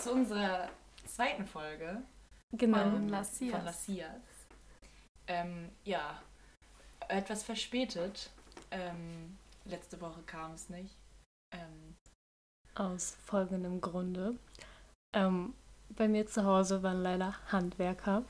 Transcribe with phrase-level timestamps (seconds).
[0.00, 0.68] zu unserer
[1.06, 2.02] zweiten Folge
[2.52, 2.78] Genau.
[2.90, 3.54] von, La Cias.
[3.54, 4.46] von La Cias.
[5.26, 6.20] Ähm, ja,
[7.08, 8.30] etwas verspätet.
[8.70, 10.96] Ähm, letzte Woche kam es nicht.
[11.52, 11.94] Ähm,
[12.74, 14.34] Aus folgendem Grunde.
[15.14, 15.54] Ähm,
[15.90, 18.22] bei mir zu Hause waren leider Handwerker,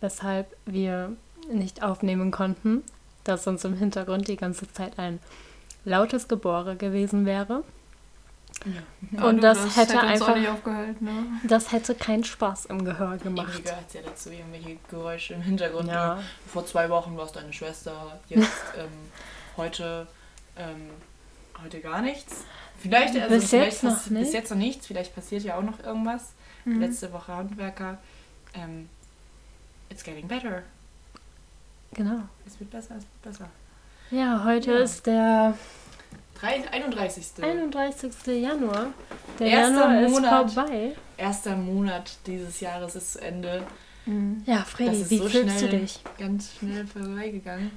[0.00, 1.16] weshalb wir
[1.50, 2.84] nicht aufnehmen konnten,
[3.24, 5.20] dass uns im Hintergrund die ganze Zeit ein
[5.84, 7.64] lautes Gebohre gewesen wäre.
[8.64, 9.24] Ja.
[9.24, 11.26] Und du, das hätte auch einfach- ne?
[11.44, 13.64] Das hätte keinen Spaß im Gehör Irgendwie gemacht.
[13.64, 15.88] gehört es ja dazu, irgendwelche Geräusche im Hintergrund.
[15.88, 16.20] Ja,
[16.52, 18.88] Vor zwei Wochen war es deine Schwester, jetzt ähm,
[19.56, 20.06] heute,
[20.56, 20.90] ähm,
[21.62, 22.44] heute gar nichts.
[22.78, 24.24] Vielleicht, also Bis vielleicht jetzt noch nicht.
[24.24, 26.32] Bis jetzt noch nichts, vielleicht passiert ja auch noch irgendwas.
[26.64, 26.80] Mhm.
[26.80, 27.98] Letzte Woche Handwerker.
[28.54, 28.88] Ähm,
[29.90, 30.62] it's getting better.
[31.92, 32.20] genau.
[32.46, 33.48] Es wird besser, es wird besser.
[34.10, 34.78] Ja, heute Ja.
[34.78, 35.54] ist der
[36.42, 37.42] 31.
[37.42, 38.12] 31.
[38.26, 38.88] Januar.
[39.38, 40.46] Der Erster Januar Monat.
[40.46, 40.92] ist vorbei.
[41.16, 43.62] Erster Monat dieses Jahres ist zu Ende.
[44.06, 44.42] Mhm.
[44.46, 45.70] Ja, Freddy, wie so fühlst schnell.
[45.70, 46.00] du dich?
[46.18, 47.70] ganz schnell vorbeigegangen.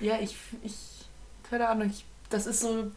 [0.00, 0.74] Ja, ich, ich,
[1.50, 2.90] keine Ahnung, ich, das ist so,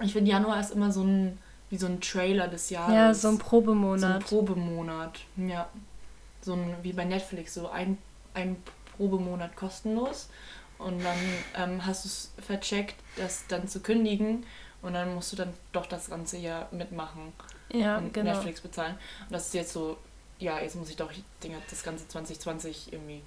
[0.00, 1.38] ich finde Januar ist immer so ein,
[1.70, 2.94] wie so ein Trailer des Jahres.
[2.94, 4.24] Ja, so ein So ein Probemonat.
[4.24, 5.68] Probemonat, ja.
[6.40, 7.98] So ein, wie bei Netflix, so ein,
[8.34, 8.56] ein
[8.96, 10.28] Probemonat kostenlos.
[10.78, 11.18] Und dann
[11.56, 14.44] ähm, hast du es vercheckt, das dann zu kündigen.
[14.80, 17.32] Und dann musst du dann doch das ganze Jahr mitmachen
[17.72, 18.32] ja, und genau.
[18.32, 18.94] Netflix bezahlen.
[19.26, 19.96] Und das ist jetzt so,
[20.38, 21.10] ja, jetzt muss ich doch
[21.68, 23.22] das ganze 2020 irgendwie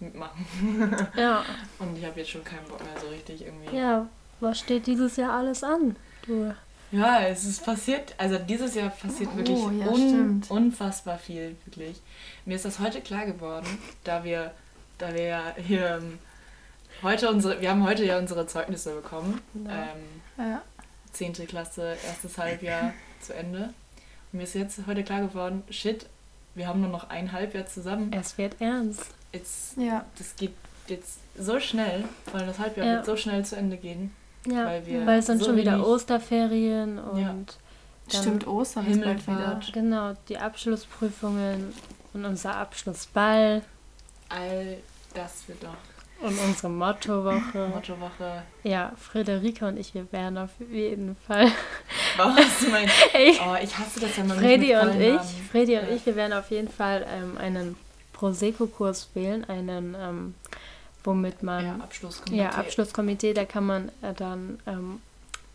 [0.00, 1.06] mitmachen.
[1.16, 1.44] Ja.
[1.78, 3.76] Und ich habe jetzt schon keinen Bock mehr so richtig irgendwie.
[3.76, 4.06] ja,
[4.40, 5.96] was steht dieses Jahr alles an?
[6.26, 6.54] Du.
[6.90, 10.50] Ja, es ist passiert, also dieses Jahr passiert Oh, wirklich ja, un stimmt.
[10.50, 12.00] unfassbar viel, wirklich.
[12.46, 13.66] Mir ist das heute klar geworden,
[14.04, 14.52] da wir,
[14.96, 16.18] da wir ja hier ähm,
[17.02, 19.40] heute unsere, wir haben heute ja unsere Zeugnisse bekommen.
[19.54, 19.70] Genau.
[19.70, 20.62] Ähm, Ja.
[21.12, 21.32] 10.
[21.46, 23.70] Klasse, erstes Halbjahr zu Ende.
[24.32, 26.06] Und mir ist jetzt heute klar geworden, shit,
[26.54, 28.12] wir haben nur noch ein Halbjahr zusammen.
[28.12, 29.06] Es wird ernst.
[29.32, 30.04] Jetzt, ja.
[30.16, 30.54] das geht
[30.86, 32.92] jetzt so schnell, weil das Halbjahr Ja.
[32.96, 34.14] wird so schnell zu Ende gehen.
[34.46, 37.26] Ja, Weil wir weil es sind so schon wieder Osterferien und Ja.
[37.28, 37.46] dann,
[38.10, 39.60] Stimmt, Ostern ist bald wieder.
[39.72, 41.74] Genau, die Abschlussprüfungen
[42.14, 43.62] und unser Abschlussball
[44.30, 44.78] All
[45.14, 45.74] das wird doch
[46.20, 47.68] und unsere Mottowoche.
[47.74, 48.42] Mottowoche.
[48.64, 51.50] Ja, Friederike und ich, wir werden auf jeden Fall.
[52.16, 52.36] Was
[52.70, 54.24] mein Ey, Oh, ich hasse das, Freddy
[54.74, 55.94] mich mit und ich, Namen- Freddy und Ja.
[55.94, 57.76] ich, wir werden auf jeden Fall ähm, einen
[58.14, 60.34] Prosecco-Kurs wählen, einen, ähm,
[61.04, 62.42] womit man Ja, Abschlusskomitee.
[62.42, 65.00] Ja, Abschlusskomitee, da kann man äh, dann ähm,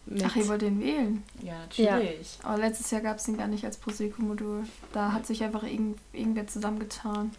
[0.05, 0.23] mit.
[0.25, 1.23] Ach, ihr wollt den wählen.
[1.41, 2.37] Ja, natürlich.
[2.43, 4.63] Aber letztes Jahr gab es den gar nicht als Prosecco-Modul.
[4.93, 7.31] Da hat sich einfach irgend, irgendwer zusammengetan.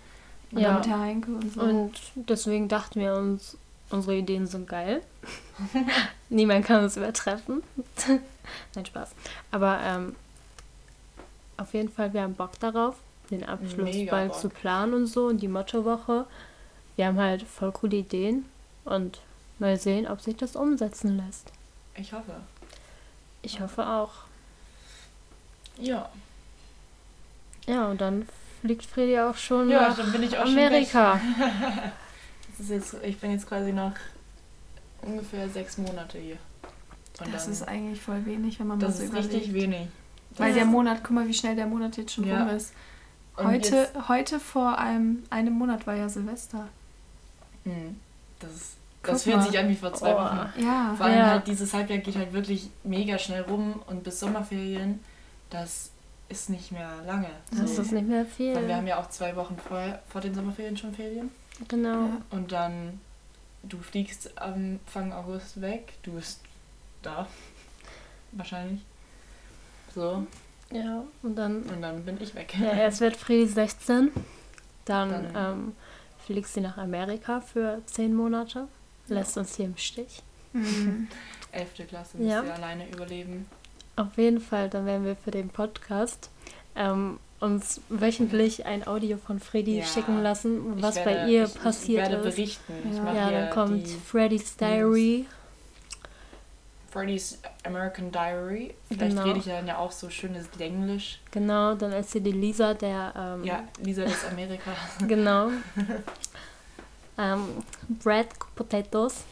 [0.54, 0.74] Und Ja.
[0.78, 1.60] mit Herr Heinke und so.
[1.60, 3.56] Und deswegen dachten wir uns,
[3.90, 5.02] unsere Ideen sind geil.
[6.28, 7.62] Niemand kann uns übertreffen.
[8.74, 9.10] Nein, Spaß.
[9.50, 10.16] Aber ähm,
[11.56, 12.96] auf jeden Fall, wir haben Bock darauf,
[13.30, 14.38] den Abschlussball Bock.
[14.38, 16.26] zu planen und so und die Mottowoche.
[16.96, 18.44] Wir haben halt voll coole Ideen
[18.84, 19.20] und
[19.58, 21.50] mal sehen, ob sich das umsetzen lässt.
[21.96, 22.32] Ich hoffe.
[23.42, 24.10] Ich hoffe auch.
[25.78, 26.08] Ja.
[27.66, 28.28] Ja, und dann
[28.64, 31.18] fliegt Freddy auch schon Ja, nach dann bin ich auch Amerika.
[31.20, 31.34] schon.
[32.56, 33.92] Das ist jetzt, ich bin jetzt quasi noch
[35.02, 36.36] ungefähr sechs Monate hier.
[37.20, 39.34] Und das dann- ist eigentlich voll wenig, wenn man mal das so ist überlegt.
[39.34, 39.88] richtig wenig.
[40.36, 42.44] Weil Das der ist- Monat, guck mal, wie schnell der Monat jetzt schon Ja.
[42.44, 42.72] rum ist.
[43.36, 46.68] Heute, jetzt- heute vor einem, einem Monat war ja Silvester.
[47.64, 47.98] Hm,
[48.38, 50.18] das ist, das fühlt sich an wie vor zwei Oh.
[50.18, 50.48] Wochen.
[50.62, 50.94] Ja.
[50.96, 51.26] Vor allem Ja.
[51.30, 55.00] halt dieses Halbjahr geht halt wirklich mega schnell rum und bis Sommerferien,
[55.50, 55.90] das
[56.28, 57.28] ist nicht mehr lange.
[57.50, 57.82] Das So.
[57.82, 58.54] ist nicht mehr viel.
[58.54, 61.30] Weil wir haben ja auch zwei Wochen vorher, vor den Sommerferien schon Ferien.
[61.68, 62.06] genau.
[62.06, 62.20] Ja.
[62.30, 63.00] Und dann,
[63.62, 66.40] du fliegst am Anfang August weg, du bist
[67.02, 67.26] da.
[68.32, 68.80] Wahrscheinlich.
[69.94, 70.26] So.
[70.72, 72.54] Ja, und dann, Und dann bin ich weg.
[72.58, 74.10] ja, erst wird Freddy 16,
[74.86, 75.72] dann, Dann- ähm,
[76.26, 78.66] fliegt sie nach Amerika für 10 Monate,
[79.08, 80.22] lässt uns hier im Stich.
[80.52, 81.06] Mhm.
[81.52, 82.42] Elfte Klasse müsst Ja.
[82.42, 83.46] ihr alleine überleben.
[83.96, 86.30] Auf jeden Fall, dann werden wir für den Podcast
[86.76, 89.84] ähm, uns wöchentlich ein Audio von Freddy Ja.
[89.84, 92.34] schicken lassen, was werde, bei ihr ich, passiert Ich werde ist.
[92.36, 92.72] berichten.
[92.90, 93.12] Ich Ja.
[93.14, 95.26] Ja, dann kommt Freddy's Diary.
[96.90, 98.74] Freddy's American Diary.
[98.88, 99.26] Vielleicht Genau.
[99.26, 101.20] rede ich ja dann ja auch so schönes Englisch.
[101.32, 104.70] Genau, dann ist sie die Lisa, der ähm, Ja, Lisa des Amerika.
[105.08, 105.50] Genau.
[107.18, 107.40] ähm,
[108.02, 109.24] Bread Potatoes.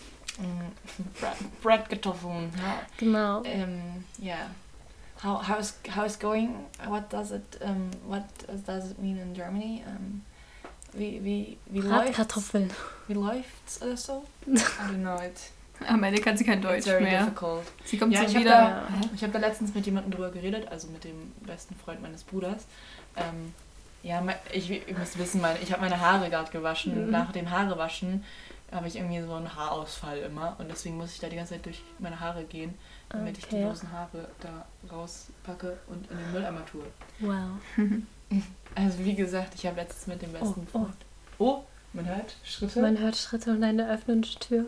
[1.21, 2.51] Bread, Bread Kartoffeln.
[2.57, 2.81] Ja.
[2.99, 3.39] Genau.
[3.41, 4.49] Um, yeah.
[5.23, 6.55] How how's how's going?
[6.89, 8.25] What does it um what
[8.67, 9.83] does it mean in Germany?
[9.87, 10.23] Um,
[10.95, 12.17] wie wie wie läuft's?
[12.17, 12.71] Bratkartoffeln.
[13.09, 14.25] Wie läuft's oder so?
[14.47, 14.53] I
[14.91, 15.51] don't know it.
[15.89, 17.25] Am Ende kann sie kein Deutsch It's very mehr.
[17.25, 17.65] difficult.
[17.85, 18.51] Sie kommt Ja, so ich habe wieder.
[18.51, 22.23] da, ich hab da letztens mit jemandem drüber geredet, also mit dem besten Freund meines
[22.23, 22.67] Bruders.
[23.17, 23.53] Ähm,
[24.05, 27.07] ja, ich, ihr müsst wissen, meine, ich habe meine Haare gerade gewaschen.
[27.07, 27.11] Mhm.
[27.11, 28.25] Nach dem Haarewaschen
[28.73, 30.57] habe ich irgendwie so einen Haarausfall immer.
[30.59, 32.75] Und deswegen muss ich da die ganze Zeit durch meine Haare gehen,
[33.11, 33.65] damit ich die Okay.
[33.65, 36.85] losen Haare da rauspacke und in den Mülleimer tue.
[37.21, 37.59] Wow.
[38.75, 40.79] Also wie gesagt, ich habe letztens mit dem besten Oh, oh.
[40.79, 40.95] Freund...
[41.39, 42.81] Oh, man hört Schritte.
[42.81, 44.65] Man hört Schritte und eine öffnende Tür.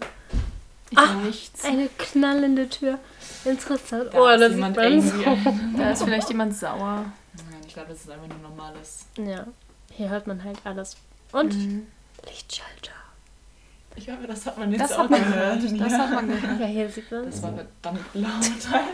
[0.91, 1.65] Ich will nichts.
[1.65, 2.99] Eine knallende Tür.
[3.47, 4.12] Interessant.
[4.12, 5.79] Da oh, ist das sieht jemand man irgendwie- so.
[5.79, 7.06] Da ist vielleicht jemand sauer.
[7.51, 9.06] Nein, ich glaube, das ist einfach nur normales...
[9.17, 9.47] Ja,
[9.93, 10.99] hier hört man halt alles.
[11.33, 11.87] Und Mhm.
[12.27, 12.93] Lichtschalter.
[13.96, 15.61] Ich hoffe, das hat man jetzt Das auch hat man gehört.
[15.62, 15.81] gehört.
[15.81, 16.61] Das hat man gehört.
[16.61, 18.85] Ja, hier sieht man Das war verdammt laut, Alter.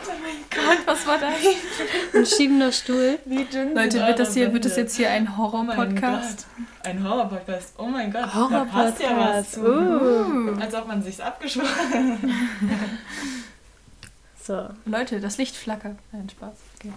[0.50, 1.32] Gott, was war das?
[2.14, 3.18] ein schiebender Stuhl.
[3.24, 6.46] Wie dünn Leute, wird das, hier, wird das jetzt hier ein Oh mein Horror-Podcast?
[6.56, 6.66] Gott.
[6.86, 7.74] Ein Horror-Podcast.
[7.78, 8.30] Oh mein Gott.
[8.30, 9.56] Passt ja was Horror-Podcast.
[9.56, 9.60] zu.
[9.62, 10.60] Uh.
[10.60, 12.34] Als ob man sich's abgesprochen
[14.42, 14.68] So.
[14.84, 15.96] Leute, das Licht flackert.
[16.12, 16.54] Nein, Spaß.
[16.78, 16.92] Okay.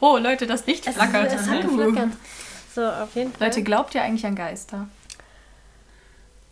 [0.00, 1.32] Oh, Leute, das Licht Es, flackert.
[1.32, 2.10] es hat geflackert.
[2.74, 3.48] So, auf jeden Fall.
[3.48, 4.88] Leute, glaubt ihr eigentlich an Geister?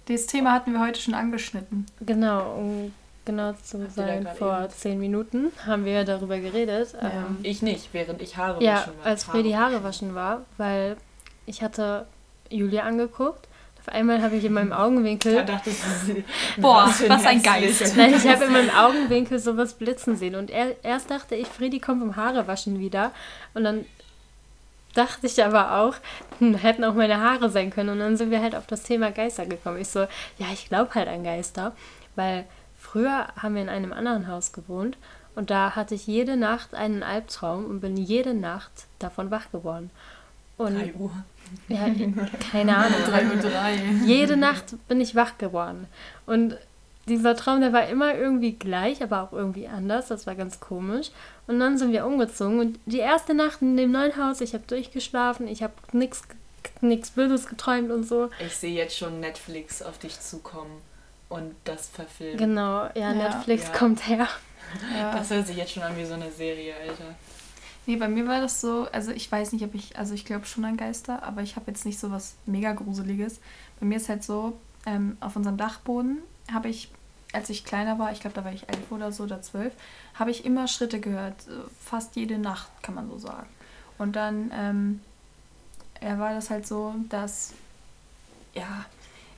[0.08, 1.86] Dieses Thema hatten wir heute schon angeschnitten.
[2.00, 2.92] Genau, um
[3.24, 6.94] genau zu Habt da sein, vor eben- zehn Minuten haben wir darüber geredet.
[7.00, 7.08] Ja.
[7.10, 9.06] Ähm, Ich nicht, während ich Haare ja, waschen war.
[9.06, 10.96] als Freddy Haare waschen war, weil
[11.46, 12.06] ich hatte
[12.50, 13.48] Julia angeguckt.
[13.80, 15.76] Auf einmal habe ich in meinem Da Augenwinkel, dachte ich,
[16.58, 17.94] Boah, für was ein Geist.
[17.96, 21.80] nein, ich habe in meinem Augenwinkel sowas blitzen sehen und er, erst dachte ich, Freddy
[21.80, 23.10] kommt vom Haarewaschen wieder
[23.52, 23.84] und dann
[24.94, 25.94] dachte ich aber auch,
[26.38, 29.10] hm, hätten auch meine Haare sein können und dann sind wir halt auf das Thema
[29.10, 29.78] Geister gekommen.
[29.80, 30.00] Ich so,
[30.38, 31.74] ja, ich glaube halt an Geister,
[32.16, 32.44] weil
[32.78, 34.96] früher haben wir in einem anderen Haus gewohnt
[35.34, 39.90] und da hatte ich jede Nacht einen Albtraum und bin jede Nacht davon wach geworden.
[40.56, 41.10] Und 3 Uhr.
[41.68, 41.86] ja,
[42.52, 42.98] keine Ahnung.
[43.06, 43.76] 3 Uhr 3.
[44.04, 45.88] Jede Nacht bin ich wach geworden.
[46.26, 46.56] Und
[47.08, 50.08] dieser Traum, der war immer irgendwie gleich, aber auch irgendwie anders.
[50.08, 51.10] Das war ganz komisch.
[51.46, 52.58] Und dann sind wir umgezogen.
[52.60, 56.22] Und die erste Nacht in dem neuen Haus, ich habe durchgeschlafen, ich habe nichts
[56.80, 58.30] nichts Böses geträumt und so.
[58.44, 60.80] Ich sehe jetzt schon Netflix auf dich zukommen
[61.28, 62.38] und das verfilmen.
[62.38, 63.12] Genau, ja, Ja.
[63.12, 63.78] Netflix Ja.
[63.78, 64.28] kommt her.
[64.98, 65.12] Ja.
[65.14, 67.14] Das hört sich jetzt schon an wie so eine Serie, Alter.
[67.86, 70.46] Nee, bei mir war das so, also ich weiß nicht, ob ich, also ich glaube
[70.46, 73.40] schon an Geister, aber ich habe jetzt nicht so was mega Gruseliges.
[73.78, 76.18] Bei mir ist halt so, ähm, auf unserem Dachboden
[76.52, 76.90] habe ich,
[77.32, 79.72] als ich kleiner war, ich glaube, da war ich elf oder so oder zwölf,
[80.14, 83.48] habe ich immer Schritte gehört, äh, fast jede Nacht, kann man so sagen.
[83.98, 85.00] Und dann ähm,
[86.02, 87.54] ja, war das halt so, dass,
[88.54, 88.84] ja,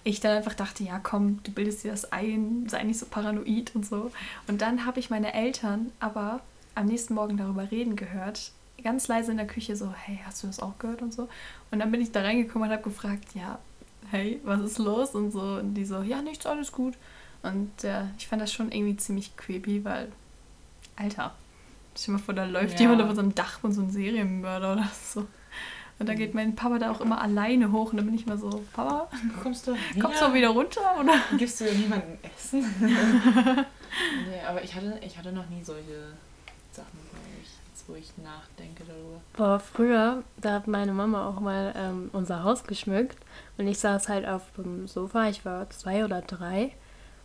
[0.04, 3.74] ich dann einfach dachte, ja komm, du bildest dir das ein, sei nicht so paranoid
[3.74, 4.12] und so.
[4.46, 6.40] Und dann habe ich meine Eltern aber
[6.76, 8.52] am nächsten Morgen darüber reden gehört,
[8.84, 11.28] ganz leise in der Küche so, hey, hast du das auch gehört und so.
[11.70, 13.58] Und dann bin ich da reingekommen und habe gefragt, ja,
[14.10, 15.40] hey, was ist los und so.
[15.40, 16.94] Und die so, ja, nichts, alles gut.
[17.42, 20.10] Und ja, ich fand das schon irgendwie ziemlich creepy, weil,
[20.96, 21.34] Alter,
[21.96, 22.80] stell dir mal vor, da läuft Ja.
[22.82, 25.26] jemand auf unserem Dach und so ein Serienmörder oder so.
[25.98, 28.36] Und da geht mein Papa da auch immer alleine hoch und dann bin ich immer
[28.36, 29.08] so, Papa,
[29.42, 30.80] Kommst du kommst du auch wieder runter?
[31.00, 31.14] Oder?
[31.38, 32.64] Gibst du niemandem Essen?
[32.80, 36.12] nee, aber ich hatte, ich hatte noch nie solche
[36.72, 39.20] Sachen, glaube ich, jetzt wo ich nachdenke darüber.
[39.36, 43.16] Boah, früher, da hat meine Mama auch mal ähm, unser Haus geschmückt
[43.58, 46.72] und ich saß halt auf dem Sofa, ich war zwei oder drei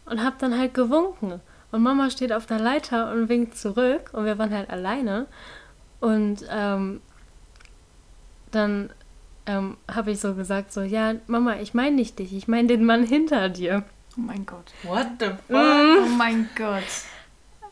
[0.05, 1.41] und hab dann halt gewunken.
[1.71, 5.27] Und Mama steht auf der Leiter und winkt zurück und wir waren halt alleine.
[5.99, 7.01] Und ähm,
[8.51, 8.89] dann
[9.45, 12.85] ähm, habe ich so gesagt, so, ja, Mama, ich meine nicht dich, ich meine den
[12.85, 13.83] Mann hinter dir.
[14.17, 14.71] Oh mein Gott.
[14.83, 15.37] What the fuck?
[15.49, 16.83] Oh mein Gott.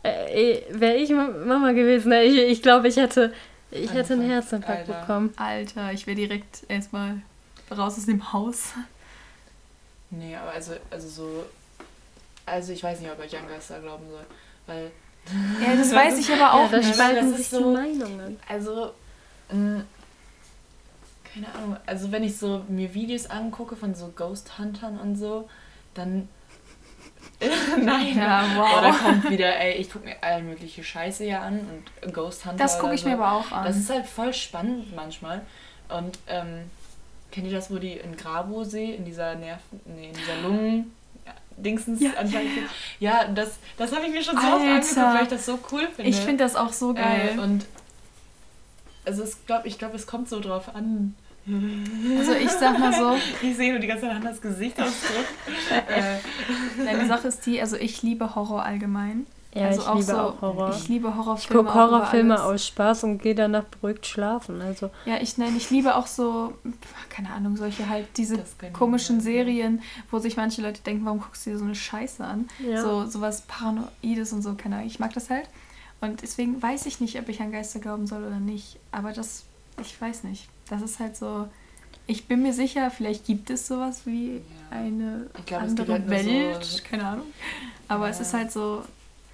[0.04, 3.34] Äh, Wäre ich Ma- Mama gewesen, ich, ich glaube, ich hätte,
[3.72, 5.02] ich hätte einen Herzinfarkt Alter.
[5.02, 5.34] bekommen.
[5.36, 7.22] Alter, ich wäre direkt erstmal
[7.72, 8.74] raus aus dem Haus.
[10.10, 11.46] Nee, aber also, also so.
[12.46, 14.26] Also ich weiß nicht, ob ich an Geister glauben soll.
[14.66, 14.92] Weil.
[15.62, 17.00] Ja, das weiß ich aber auch ja, da nicht.
[17.00, 18.40] das sich so- Meinungen.
[18.48, 18.94] Also.
[19.52, 19.84] mh,
[21.32, 21.78] keine Ahnung.
[21.86, 25.48] Also wenn ich so mir Videos angucke von so Ghost Huntern und so,
[25.94, 26.28] dann.
[27.82, 28.18] Nein.
[28.18, 29.00] Ja, da wow.
[29.02, 31.60] kommt wieder, ey, ich gucke mir all mögliche Scheiße hier an
[32.04, 32.58] und Ghost Hunter.
[32.58, 33.08] Das gucke oder ich so.
[33.10, 33.66] mir aber auch an.
[33.66, 35.42] Das ist halt voll spannend manchmal.
[35.90, 36.70] Und ähm,
[37.32, 40.92] kennt ihr das, wo die in Grabosee, in dieser Nerven, nee, in dieser Lungen,
[41.26, 42.70] ja, Dingsens Ja, anscheinend ja, sind?
[43.00, 44.68] Ja, das, das habe ich mir schon so oft Alter.
[44.68, 46.10] angeguckt, weil ich das so cool finde.
[46.10, 47.36] ich finde das auch so geil.
[47.36, 47.66] Äh, und
[49.06, 51.16] also es glaub, ich glaube, es kommt so drauf an.
[52.18, 55.26] also ich sag mal so, Ich sehe nur die ganze Zeit Hannas Gesichtsausdruck.
[55.90, 56.18] äh,
[56.84, 59.26] Nein, die Sache ist die, also ich liebe Horror allgemein.
[59.56, 60.70] Ja, also ich auch liebe so, auch Horror.
[60.76, 61.64] Ich liebe Ich Horrorfilme.
[61.64, 64.62] gucke auch über Horrorfilme aus Spaß und gehe danach beruhigt schlafen.
[64.62, 66.54] Also, Ja, ich nein, ich liebe auch so,
[67.10, 69.22] keine Ahnung, solche halt, diese ich komischen.
[69.22, 72.48] Serien, wo sich manche Leute denken, warum guckst du dir so eine Scheiße an?
[72.60, 72.80] Ja.
[72.82, 74.88] So sowas Paranoides und so, keine Ahnung.
[74.88, 75.50] Ich mag das halt.
[76.00, 78.78] Und deswegen weiß ich nicht, ob ich an Geister glauben soll oder nicht.
[78.92, 79.46] Aber das,
[79.82, 80.48] ich weiß nicht.
[80.70, 81.48] Das ist halt so.
[82.06, 84.36] Ich bin mir sicher, vielleicht gibt es sowas wie
[84.72, 84.78] Ja.
[84.78, 86.64] eine Ich es andere gibt halt Welt.
[86.64, 87.26] so- keine Ahnung.
[87.88, 88.22] Aber es Ja.
[88.22, 88.84] ist halt so.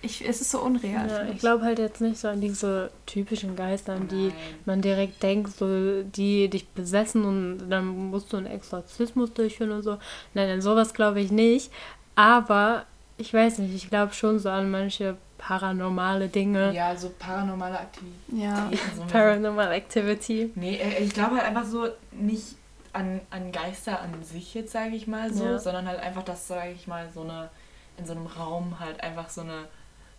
[0.05, 1.09] Ich, es ist so unreal.
[1.09, 4.33] ja, ich glaube halt jetzt nicht so an diese typischen Geister, an die Nein.
[4.65, 9.81] man direkt denkt, so die dich besessen und dann musst du einen Exorzismus durchführen und
[9.83, 9.97] so.
[10.33, 11.71] Nein, an sowas glaube ich nicht.
[12.15, 12.85] Aber
[13.17, 16.73] ich weiß nicht, ich glaube schon so an manche paranormale Dinge.
[16.73, 18.39] Ja, so paranormale Aktivitäten.
[18.39, 18.69] Ja.
[18.95, 20.51] So ein Paranormal Activity.
[20.55, 22.55] Nee, äh, ich glaube halt einfach so nicht
[22.93, 25.59] an, an Geister an sich jetzt, sage ich mal so, Ja.
[25.59, 27.49] sondern halt einfach, dass, sage ich mal, so eine,
[27.97, 29.65] in so einem Raum halt einfach so eine,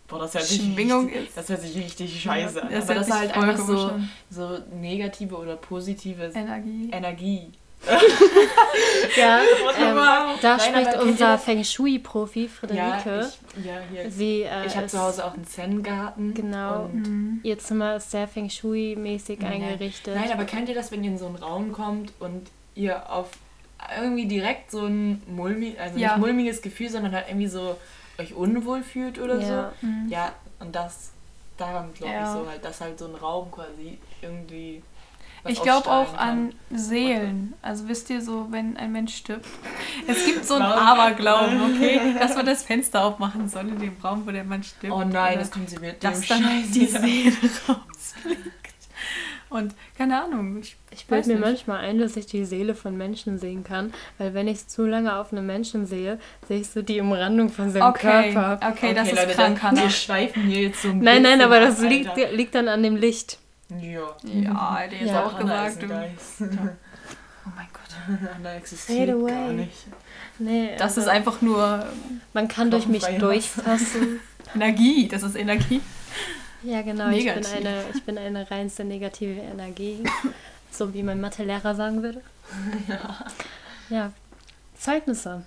[0.07, 1.37] boah, das hört sich Schwingung richtig, ist.
[1.37, 2.69] das hört sich richtig scheiße an.
[2.71, 3.91] Das Aber das sich halt einfach so,
[4.29, 6.89] so negative oder positive Energie.
[6.91, 7.51] Energie.
[9.17, 9.39] Ja,
[9.79, 9.95] ähm,
[10.41, 11.37] da Nein, spricht unser?
[11.37, 13.27] Feng Shui-Profi Ja, Friederike.
[13.57, 14.11] ich, ja, hier.
[14.11, 16.33] Sie, äh, ich habe ist- zu Hause auch einen Zen-Garten.
[16.33, 16.85] Genau.
[16.85, 17.39] Und Mhm.
[17.43, 19.61] Ihr Zimmer ist sehr Feng Shui-mäßig Nein.
[19.63, 20.15] eingerichtet.
[20.15, 23.29] Nein, aber kennt ihr das, wenn ihr in so einen Raum kommt und ihr auf
[23.99, 26.09] irgendwie direkt so ein mulmi, also Ja.
[26.13, 27.77] nicht mulmiges Gefühl, sondern halt irgendwie so
[28.19, 29.71] euch unwohl fühlt oder ja.
[29.81, 30.07] Mhm.
[30.07, 30.13] so?
[30.13, 31.11] Ja, und das
[31.57, 32.23] daran glaube Ja.
[32.23, 34.83] ich so halt, dass halt so ein Raum quasi irgendwie.
[35.45, 37.53] Ich glaube auch an Seelen.
[37.61, 39.45] Also wisst ihr so, wenn ein Mensch stirbt.
[40.07, 40.81] Es gibt so einen Glauben.
[40.81, 42.15] Aberglauben, okay?
[42.19, 44.93] Dass man das Fenster aufmachen soll in dem Raum, wo der Mann stirbt.
[44.93, 46.85] Oh nein, das kommt sie mit dass dann Scheiß die.
[46.85, 47.31] Seele
[47.69, 48.66] rausfliegt.
[49.49, 51.43] Und keine Ahnung, ich, Ich bilde mir nicht.
[51.45, 55.15] manchmal ein, dass ich die Seele von Menschen sehen kann, weil wenn ich zu lange
[55.15, 58.59] auf einem Menschen sehe, sehe ich so die Umrandung von seinem Okay, Körper.
[58.71, 59.89] okay, das ist Leute, krank, dann- Wir Hannah.
[59.91, 62.95] schweifen hier jetzt so ein Nein, nein, bisschen aber das liegt, liegt dann an dem
[62.97, 63.39] Licht.
[63.69, 64.15] Ja.
[64.23, 66.41] Ja, der ist Ja, auch Hannah Geist.
[66.41, 68.29] Oh mein Gott.
[68.35, 69.53] Hannah existiert Fade gar away.
[69.53, 69.87] nicht.
[70.39, 71.85] Nee, Das also ist einfach nur
[72.33, 74.19] Man kann durch mich durchfassen.
[74.55, 75.07] Energie.
[75.07, 75.79] Das ist Energie.
[76.63, 77.09] Ja, genau.
[77.09, 80.03] Ich bin, eine, ich bin eine reinste negative Energie.
[80.71, 82.21] so wie mein Mathelehrer sagen würde.
[83.89, 84.11] Ja.
[84.77, 85.43] Zeugnisse.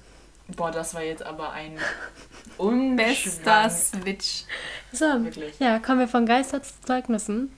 [0.57, 1.77] Boah, das war jetzt aber ein
[2.97, 3.71] Bester Umschwang.
[3.71, 4.45] Switch.
[4.93, 5.59] So, Wirklich.
[5.59, 7.53] ja, kommen wir von Geister zu Zeugnissen.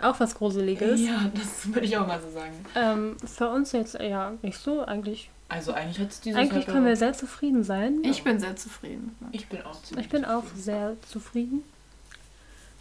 [0.00, 1.00] Auch was Gruseliges.
[1.00, 2.52] Ja, das würde ich auch mal so sagen.
[2.74, 4.82] Ähm, für uns jetzt ja nicht so.
[4.84, 7.98] Eigentlich, Also eigentlich hat es dieses eigentlich können wir sehr zufrieden sein.
[8.02, 9.14] Ich bin sehr zufrieden.
[9.32, 10.62] Ich bin auch ziemlich Ich bin auch zufrieden.
[10.62, 11.62] sehr zufrieden.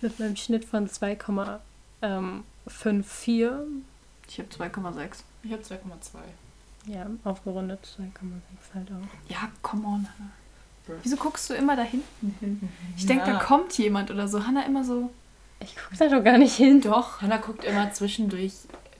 [0.03, 3.51] Mit meinem Schnitt von 2,54.
[4.27, 5.23] Ich habe 2,6.
[5.43, 5.77] Ich habe 2,2.
[6.87, 9.31] Ja, aufgerundet 2,6 halt auch.
[9.31, 10.31] Ja, come on, Hannah.
[11.03, 12.69] Wieso guckst du immer da hinten hin?
[12.97, 13.33] Ich denke, Ja.
[13.33, 14.45] da kommt jemand oder so.
[14.45, 15.09] Hannah immer so.
[15.61, 16.81] Ich gucke da doch gar nicht hin.
[16.81, 17.21] Doch.
[17.21, 18.51] Hannah guckt immer zwischendurch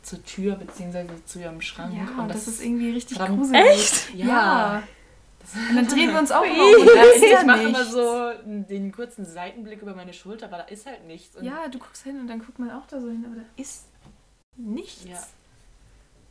[0.04, 1.06] zur Tür bzw.
[1.26, 1.94] zu ihrem Schrank.
[1.94, 3.62] Ja, und das, ist irgendwie richtig gruselig.
[3.62, 4.14] Echt?
[4.16, 4.26] Ja.
[4.28, 4.84] Ja.
[5.70, 6.74] Und dann drehen wir uns auch immer um.
[6.82, 10.58] und da Ja, ist ich mache immer so den kurzen Seitenblick über meine Schulter, aber
[10.58, 11.36] da ist halt nichts.
[11.36, 13.46] Und Ja, du guckst hin und dann guckt man auch da so hin, aber da
[13.58, 13.86] ist
[14.56, 15.06] nichts.
[15.10, 15.20] Ja.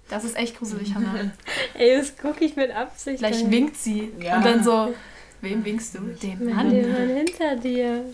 [0.09, 1.31] Das ist echt gruselig, Hannah.
[1.75, 3.19] Ey, das gucke ich mit Absicht.
[3.19, 3.51] Gleich dahin.
[3.51, 4.37] winkt sie Ja.
[4.39, 4.95] und dann so,
[5.41, 6.01] wem winkst du?
[6.01, 6.71] Dem Mann.
[6.71, 8.05] dem Mann hinter dir.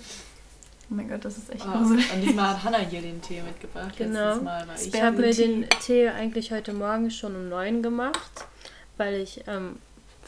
[0.91, 2.13] Oh mein Gott, das ist echt Oh, gruselig.
[2.13, 3.95] und diesmal hat Hannah hier den Tee mitgebracht.
[3.97, 4.37] Genau.
[4.41, 4.95] Mal ich.
[4.95, 5.47] Ich habe mir Tee.
[5.47, 8.47] den Tee eigentlich heute Morgen schon um neun gemacht,
[8.97, 9.77] weil ich, ähm,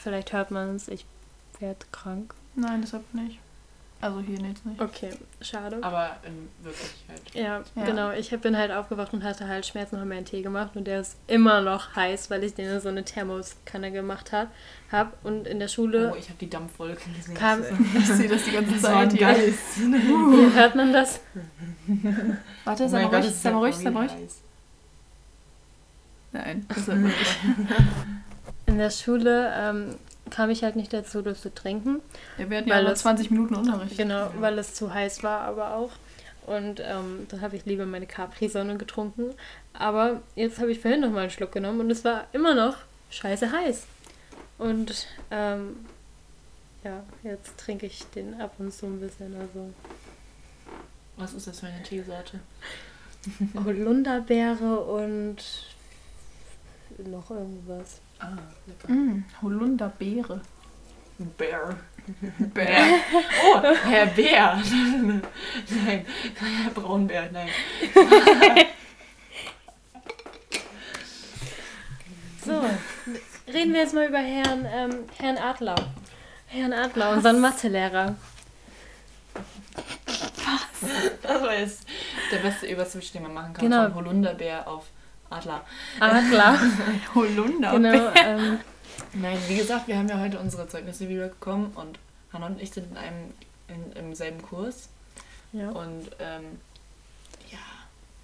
[0.01, 1.05] vielleicht hört man es, ich
[1.59, 2.33] werde krank.
[2.55, 3.39] Nein, deshalb nicht.
[4.03, 4.59] Also hier nicht.
[4.79, 5.77] Okay, schade.
[5.83, 7.21] Aber in Wirklichkeit.
[7.35, 7.85] Ja, Ja.
[7.85, 8.11] genau.
[8.13, 10.85] Ich hab- bin halt aufgewacht und hatte halt Schmerzen, habe mir einen Tee gemacht und
[10.85, 14.49] der ist immer noch heiß, weil ich den in so eine Thermoskanne gemacht habe.
[14.91, 15.23] Hab.
[15.23, 17.35] Und in der Schule Oh, ich habe die Dampfwolken gesehen.
[17.35, 17.61] kam,
[17.95, 19.19] Ich sehe das die ganze Zeit hier.
[19.21, 19.59] Geist.
[19.75, 21.19] hier hört man das.
[22.65, 24.11] Warte, Oh sei mein mal ruhig, sei mal ruhig, sei mal ruhig.
[24.13, 24.41] heiß.
[26.31, 27.15] Nein, das ist nicht.
[28.71, 29.95] In der Schule ähm,
[30.29, 31.99] kam ich halt nicht dazu, das zu trinken.
[32.37, 33.97] Ja, wir hatten Weil ja nur es- 20 Minuten Unterricht.
[33.97, 35.91] Genau, weil es zu heiß war, aber auch.
[36.47, 39.31] Und ähm, da habe ich lieber meine Capri-Sonne getrunken.
[39.73, 42.77] Aber jetzt habe ich vorhin noch mal einen Schluck genommen und es war immer noch
[43.09, 43.85] scheiße heiß.
[44.57, 45.75] Und ähm,
[46.83, 49.35] ja, jetzt trinke ich den ab und zu ein bisschen.
[49.35, 49.73] Also
[51.17, 52.39] Was ist das für eine Teesorte?
[53.65, 55.37] Holunderbeere und
[57.09, 58.01] noch irgendwas.
[58.19, 58.91] Ah, lecker.
[58.91, 60.41] Mm, Holunderbeere.
[61.37, 61.75] Bär.
[62.53, 62.77] Bär.
[63.45, 64.55] Oh, Herr Bär.
[64.65, 66.05] nein,
[66.35, 67.49] Herr Braunbär, nein.
[72.43, 72.59] So,
[73.53, 75.75] reden wir jetzt mal über Herrn, ähm, Herrn Adler.
[76.47, 78.15] Herrn Adler, unseren Mathelehrer.
[81.21, 81.85] Das war jetzt
[82.31, 83.69] der beste Überswitch, den man machen kann.
[83.69, 83.83] Genau.
[83.83, 84.87] Von Holunderbär auf
[85.31, 85.65] Adler.
[85.99, 86.59] Adler.
[87.15, 87.71] Holunder.
[87.71, 88.11] genau.
[88.15, 88.59] Ähm,
[89.13, 91.97] Nein, wie gesagt, wir haben ja heute unsere Zeugnisse wieder bekommen und
[92.31, 93.33] Hannah und ich sind in einem
[93.67, 94.89] in, im selben Kurs.
[95.53, 95.69] ja.
[95.69, 96.59] Und ähm,
[97.49, 97.57] ja,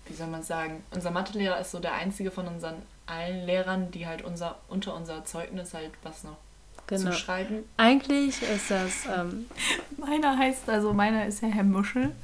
[0.06, 4.06] wie soll man sagen, unser Mathelehrer ist so der einzige von unseren allen Lehrern, die
[4.08, 6.38] halt unser unter unser Zeugnis halt was noch
[6.88, 7.12] Genau.
[7.12, 7.66] zuschreiben.
[7.76, 9.46] Eigentlich ist das, ähm,
[9.98, 12.16] Meiner heißt, also meiner ist ja Herr Muschel.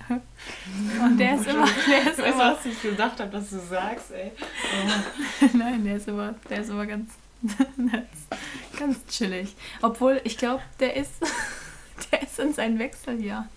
[1.01, 3.59] Und der ist immer, der ist Weißt du, immer, was ich gedacht habe, dass du
[3.59, 4.31] sagst, ey?
[5.53, 7.11] nein, der ist immer, der ist immer ganz,
[8.79, 9.53] ganz chillig.
[9.81, 11.11] Obwohl, ich glaube, der ist,
[12.11, 13.49] der ist in seinem Wechseljahr.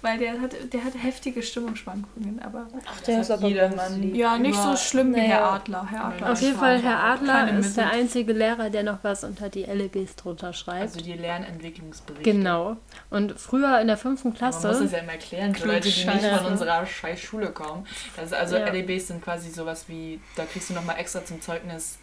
[0.00, 4.14] Weil der hat, der hat heftige Stimmungsschwankungen, aber Ach, der ist aber lieb.
[4.14, 5.20] ja, nicht so schlimm wie.
[5.20, 5.88] Herr Adler.
[5.90, 9.24] Herr Adler auf ist jeden Fall, Herr Adler ist der einzige Lehrer, der noch was
[9.24, 10.82] unter die LEBs drunter schreibt.
[10.82, 12.30] Also die Lernentwicklungsberichte.
[12.32, 12.76] genau.
[13.10, 16.04] Und früher in der fünften Man muss Klasse, es ja immer erklären für Leute, die
[16.06, 17.84] nicht von unserer scheiß Schule kommen.
[18.14, 18.68] Das ist also Ja.
[18.68, 21.98] LEBs sind quasi sowas wie, da kriegst du nochmal extra zum Zeugnis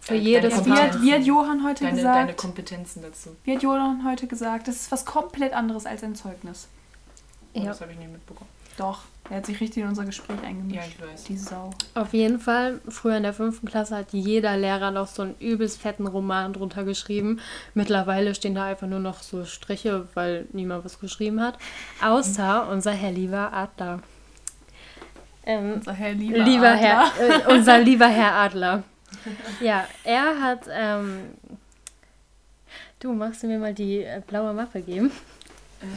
[0.00, 1.02] Für äh, jedes deine Wie hat, Kompetenzen.
[1.06, 2.36] wie hat Johann heute deine, deine gesagt?
[2.40, 3.36] Kompetenzen dazu.
[3.44, 4.66] Wie hat Johann heute gesagt?
[4.66, 6.66] Das ist was komplett anderes als ein Zeugnis.
[7.54, 7.66] Oh, Ja.
[7.66, 8.50] Das habe ich nicht mitbekommen.
[8.76, 10.88] Doch, er hat sich richtig in unser Gespräch Ja, eingemischt.
[10.88, 11.24] ich weiß.
[11.24, 11.70] Die Sau.
[11.94, 15.80] auf jeden Fall, früher in der fünften Klasse hat jeder Lehrer noch so einen übelst
[15.82, 17.40] fetten Roman drunter geschrieben.
[17.74, 21.58] Mittlerweile stehen da einfach nur noch so Striche, weil niemand was geschrieben hat.
[22.00, 24.00] Außer unser Herr lieber Adler.
[25.44, 27.12] Ähm, Unser Herr lieber, lieber Adler.
[27.16, 28.84] Herr, äh, unser lieber Herr Adler.
[29.60, 30.60] Ja, er hat.
[30.70, 31.30] Ähm,
[33.00, 35.10] du, magst du mir mal die äh, blaue Mappe geben?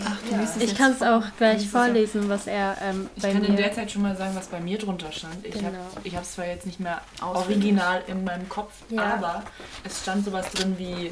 [0.06, 3.24] Ach, du liest es Ich kann es auch gleich ja- vorlesen, was er ähm, Ich
[3.24, 3.58] bei kann in mir.
[3.58, 5.44] der Zeit schon mal sagen, was bei mir drunter stand.
[5.46, 5.66] Ich Genau.
[5.68, 9.16] habe ich es zwar jetzt nicht mehr original in meinem Kopf, Ja.
[9.16, 9.44] aber
[9.84, 11.12] es stand sowas drin wie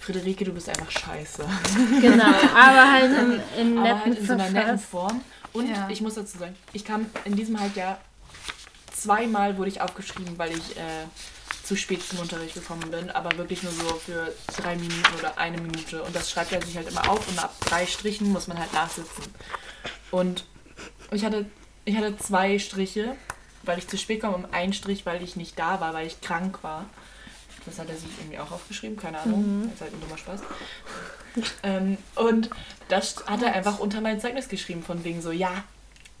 [0.00, 1.44] Friederike, du bist einfach scheiße.
[2.00, 3.40] Genau, aber halt in,
[3.72, 4.78] in aber netten halt in so einer netten.
[4.78, 5.20] Form.
[5.52, 5.88] Und Ja.
[5.90, 7.98] ich muss dazu sagen, ich kam in diesem Halbjahr
[8.94, 10.80] zweimal wurde ich aufgeschrieben, weil ich äh,
[11.68, 15.60] zu spät zum Unterricht gekommen bin, aber wirklich nur so für drei Minuten oder eine
[15.60, 16.02] Minute.
[16.02, 18.72] Und das schreibt er sich halt immer auf und ab drei Strichen muss man halt
[18.72, 19.24] nachsitzen.
[20.10, 20.46] Und
[21.10, 21.44] ich hatte,
[21.84, 23.16] ich hatte zwei Striche,
[23.64, 26.22] weil ich zu spät kam, und einen Strich, weil ich nicht da war, weil ich
[26.22, 26.86] krank war.
[27.66, 29.64] Das hat er sich irgendwie auch aufgeschrieben, keine Ahnung.
[29.64, 30.40] Das ist halt ein dummer Spaß.
[31.64, 32.48] ähm, und
[32.88, 35.64] das hat er einfach unter mein Zeugnis geschrieben, von wegen so, ja,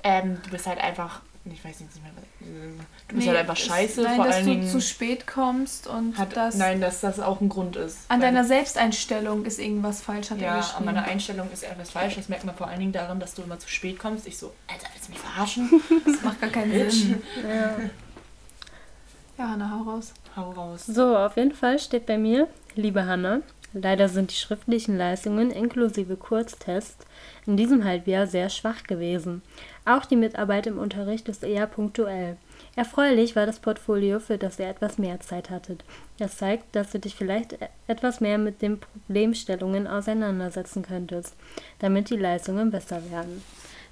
[0.02, 4.02] ähm, du bist halt einfach, ich weiß nicht mehr, du bist Nee, halt einfach scheiße,
[4.02, 4.68] Nein, vor dass allen du Dingen.
[4.68, 7.98] zu spät kommst und Hat, dass nein, dass das auch ein Grund ist.
[8.08, 10.84] an deiner Selbsteinstellung ist irgendwas falsch, hat er Ja, an geschrieben.
[10.84, 12.16] meiner Einstellung ist etwas falsch.
[12.16, 14.26] Das merkt man vor allen Dingen daran, dass du immer zu spät kommst.
[14.26, 15.70] Ich so, Alter, willst du mich verarschen?
[16.06, 16.90] das macht gar keinen.
[16.90, 17.22] Sinn.
[17.48, 17.76] Ja.
[19.38, 20.12] Ja, Hanna, hau raus.
[20.36, 20.84] Hau raus.
[20.86, 23.40] So, auf jeden Fall steht bei mir, liebe Hanna,
[23.72, 26.96] leider sind die schriftlichen Leistungen inklusive Kurztest
[27.48, 29.40] in diesem Halbjahr sehr schwach gewesen.
[29.86, 32.36] Auch die Mitarbeit im Unterricht ist eher punktuell.
[32.76, 35.82] Erfreulich war das Portfolio, für das ihr etwas mehr Zeit hattet.
[36.18, 41.34] Das zeigt, dass du dich vielleicht e- etwas mehr mit den Problemstellungen auseinandersetzen könntest,
[41.78, 43.42] damit die Leistungen besser werden.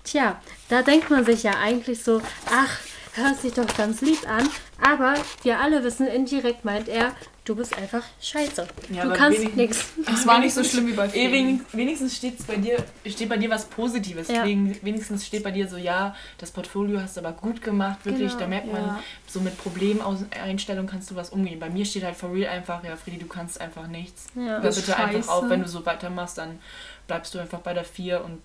[0.04, 0.38] Tja,
[0.68, 2.20] da denkt man sich ja eigentlich so,
[2.52, 2.78] ach,
[3.16, 4.48] hört sich doch ganz lieb an,
[4.80, 8.66] aber wir alle wissen, indirekt meint er, du bist einfach scheiße.
[8.90, 9.86] Ja, du kannst nichts.
[10.06, 11.32] Das war nicht so schlimm wie bei vielen.
[11.32, 14.28] wenig, wenigstens steht's bei dir, steht bei dir was Positives.
[14.28, 14.44] Ja.
[14.44, 18.28] Wenigstens steht bei dir so, ja, das Portfolio hast du aber gut gemacht, wirklich.
[18.28, 19.02] Genau, da merkt man, ja.
[19.26, 21.58] so mit Problemeinstellung kannst du was umgehen.
[21.58, 24.26] Bei mir steht halt for real einfach, ja, Friedi, du kannst einfach nichts.
[24.34, 24.60] Ja.
[24.60, 26.58] Hör bitte einfach auf, wenn du so weitermachst, dann
[27.06, 28.40] bleibst du einfach bei der 4 und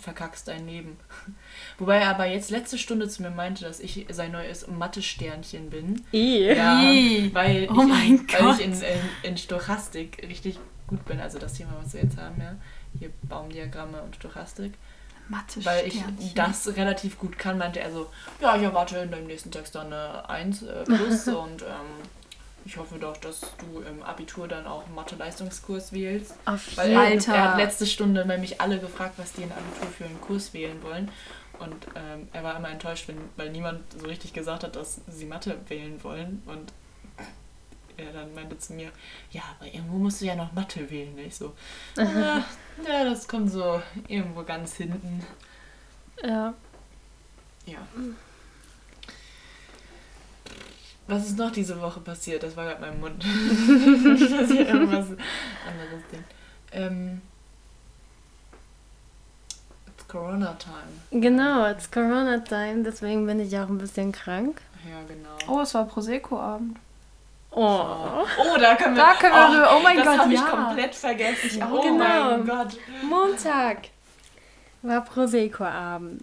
[0.00, 0.96] verkackst dein Leben.
[1.80, 6.02] Wobei er aber jetzt letzte Stunde zu mir meinte, dass ich sein neues Mathe-Sternchen bin.
[6.12, 7.30] Ja, Ih.
[7.32, 8.60] weil ich, Oh mein in, weil Gott.
[8.60, 11.18] ich in, in, in Stochastik richtig gut bin.
[11.20, 12.54] Also das Thema, was wir jetzt haben, ja.
[12.98, 14.74] Hier Baumdiagramme und Stochastik.
[15.28, 16.02] Mathe Weil ich
[16.34, 19.86] das relativ gut kann, meinte er so, ja, ich erwarte in deinem nächsten Text dann
[19.86, 21.68] eine 1 äh, plus und ähm,
[22.64, 26.34] ich hoffe doch, dass du im Abitur dann auch einen Mathe-Leistungskurs wählst.
[26.44, 27.34] Auf Weil jeden er, Alter.
[27.34, 30.82] er hat letzte Stunde nämlich alle gefragt, was die in Abitur für einen Kurs wählen
[30.82, 31.08] wollen.
[31.60, 35.26] Und ähm, er war immer enttäuscht, wenn, weil niemand so richtig gesagt hat, dass sie
[35.26, 36.42] Mathe wählen wollen.
[36.46, 36.72] Und
[37.96, 38.90] er dann meinte zu mir,
[39.30, 41.16] ja, aber irgendwo musst du ja noch Mathe wählen.
[41.18, 41.54] Ich so,
[41.96, 42.42] ah,
[42.86, 45.24] ja, das kommt so irgendwo ganz hinten.
[46.22, 46.54] Ja.
[47.66, 47.78] Ja.
[51.06, 52.42] Was ist noch diese Woche passiert?
[52.42, 53.22] Das war gerade mein Mund.
[53.24, 56.24] das ist ja irgendwas anderes Ding.
[56.72, 57.20] Ähm,
[60.10, 61.20] Corona Time.
[61.22, 64.60] Genau, it's Corona Time, deswegen bin ich auch ein bisschen krank.
[64.88, 65.36] Ja, genau.
[65.58, 66.76] Oh, es war Prosecco-Abend.
[67.52, 67.58] Oh.
[67.60, 69.02] Oh, da können wir.
[69.02, 70.46] Da können wir- oh mein das Gott, habe ich ja.
[70.46, 71.58] komplett vergessen.
[71.58, 71.98] Ja, oh genau.
[71.98, 72.76] mein Gott.
[73.08, 73.88] Montag
[74.82, 76.22] war Prosecco-Abend.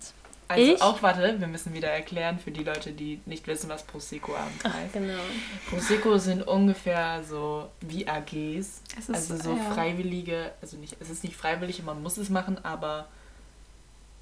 [0.49, 0.81] Also Ich?
[0.81, 4.93] auch, warte, wir müssen wieder erklären für die Leute, die nicht wissen, was Prosecco-Abend heißt.
[4.93, 5.19] Genau.
[5.69, 8.81] Prosecco sind ungefähr so wie AGs.
[8.97, 9.73] Es ist, Also so ja.
[9.73, 13.07] freiwillige, also nicht, es ist nicht freiwillig und man muss es machen, aber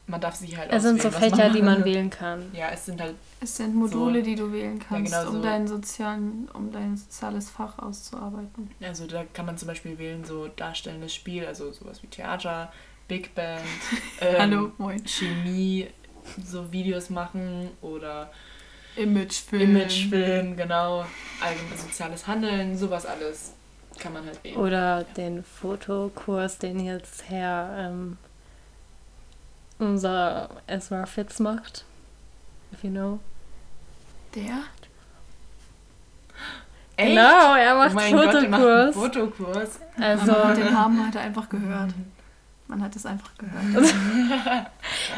[0.07, 2.51] man darf sich halt Es sind so Fächer, die man wählen kann.
[2.53, 4.25] Ja, es sind halt, Es sind Module, So.
[4.25, 5.41] die du wählen kannst, genau um so.
[5.41, 8.69] deinen sozialen, um dein soziales Fach auszuarbeiten.
[8.83, 12.71] also da kann man zum Beispiel wählen, so darstellendes Spiel, also sowas wie Theater,
[13.07, 13.61] Big Band,
[14.21, 15.03] ähm, Hallo, moin.
[15.05, 15.87] Chemie,
[16.43, 18.31] so Videos machen oder
[18.95, 19.75] Imagefilm.
[19.75, 21.05] Imagefilm, genau,
[21.41, 23.53] allgemein soziales Handeln, sowas alles
[23.99, 24.57] kann man halt wählen.
[24.57, 28.17] Oder den Fotokurs, den jetzt Herr ähm,
[29.79, 31.85] unser Ezra Fitz macht.
[32.73, 33.19] If you know.
[34.33, 34.63] Der?
[36.97, 37.09] Echt?
[37.09, 38.95] Genau, er macht oh mein Gott, Fotokurs.
[38.95, 39.79] Fotokurs.
[39.99, 41.91] Also, Den Namen hat er einfach gehört.
[42.67, 43.93] Man hat es einfach gehört.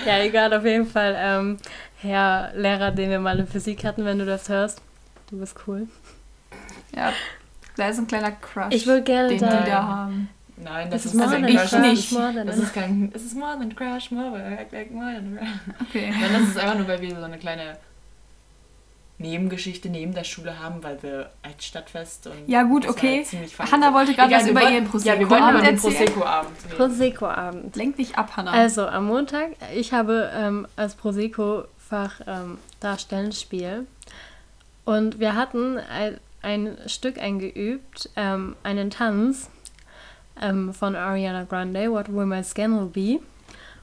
[0.05, 1.15] ja, egal, auf jeden Fall.
[1.17, 1.57] Ähm,
[2.01, 4.81] Herr Lehrer, den wir mal in Physik hatten, wenn du das hörst.
[5.29, 5.87] Du bist cool.
[6.95, 7.13] Ja,
[7.75, 9.61] da ist ein kleiner Crush, Ich würde gerne den da.
[9.61, 10.29] die da haben.
[10.57, 12.11] Nein, das Das ist, ist than ich nicht.
[12.13, 15.13] more than Das ist kein, es ist more than crush, more than, like, like more
[15.13, 15.87] than crush.
[15.89, 16.09] Okay.
[16.11, 17.77] Nein, das ist einfach nur, weil wir so eine kleine
[19.19, 23.25] Nebengeschichte neben der Schule haben, weil wir als Stadtfest und Ja, gut, okay.
[23.25, 23.71] halt.
[23.71, 25.95] Hanna wollte gerade was über ihren Ja, wir wollten über Prosecco-Abend den erzählen.
[25.95, 26.75] Prosecco-Abend reden.
[26.77, 27.75] Prosecco-Abend.
[27.75, 28.51] Lenk dich ab, Hanna.
[28.51, 33.87] Also am Montag, ich habe ähm, als Prosecco-Fach ähm, darstellendes Spiel
[34.85, 39.49] und wir hatten ein, ein Stück eingeübt, ähm, einen Tanz
[40.41, 43.19] ähm, von Ariana Grande, What Will My Scandal Be?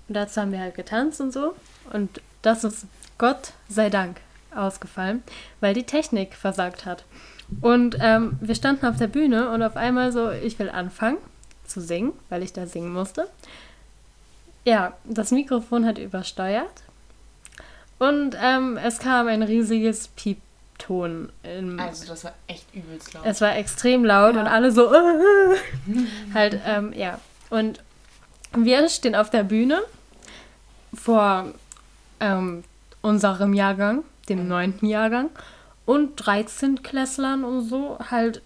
[0.09, 1.55] Und dazu haben wir halt getanzt und so
[1.93, 2.87] und das ist
[3.19, 4.21] Gott sei Dank
[4.55, 5.23] ausgefallen,
[5.61, 7.05] weil die Technik versagt hat.
[7.61, 11.19] Und ähm, wir standen auf der Bühne und auf einmal so, ich will anfangen
[11.67, 13.29] zu singen, weil ich da singen musste.
[14.64, 16.83] Ja, das Mikrofon hat übersteuert
[17.99, 20.43] und ähm, es kam ein riesiges Piepton.
[21.43, 23.23] Im, Also das war echt übelst laut.
[23.27, 24.41] es war extrem laut Ja.
[24.43, 24.93] und alle so
[26.35, 27.19] halt, ähm, ja.
[27.51, 27.81] Und
[28.57, 29.81] wir stehen auf der Bühne
[30.93, 31.47] vor
[32.21, 32.65] ähm,
[33.03, 35.31] unserem Jahrgang, dem neunten Jahrgang
[35.87, 38.43] und 13 Klässlern und so halt,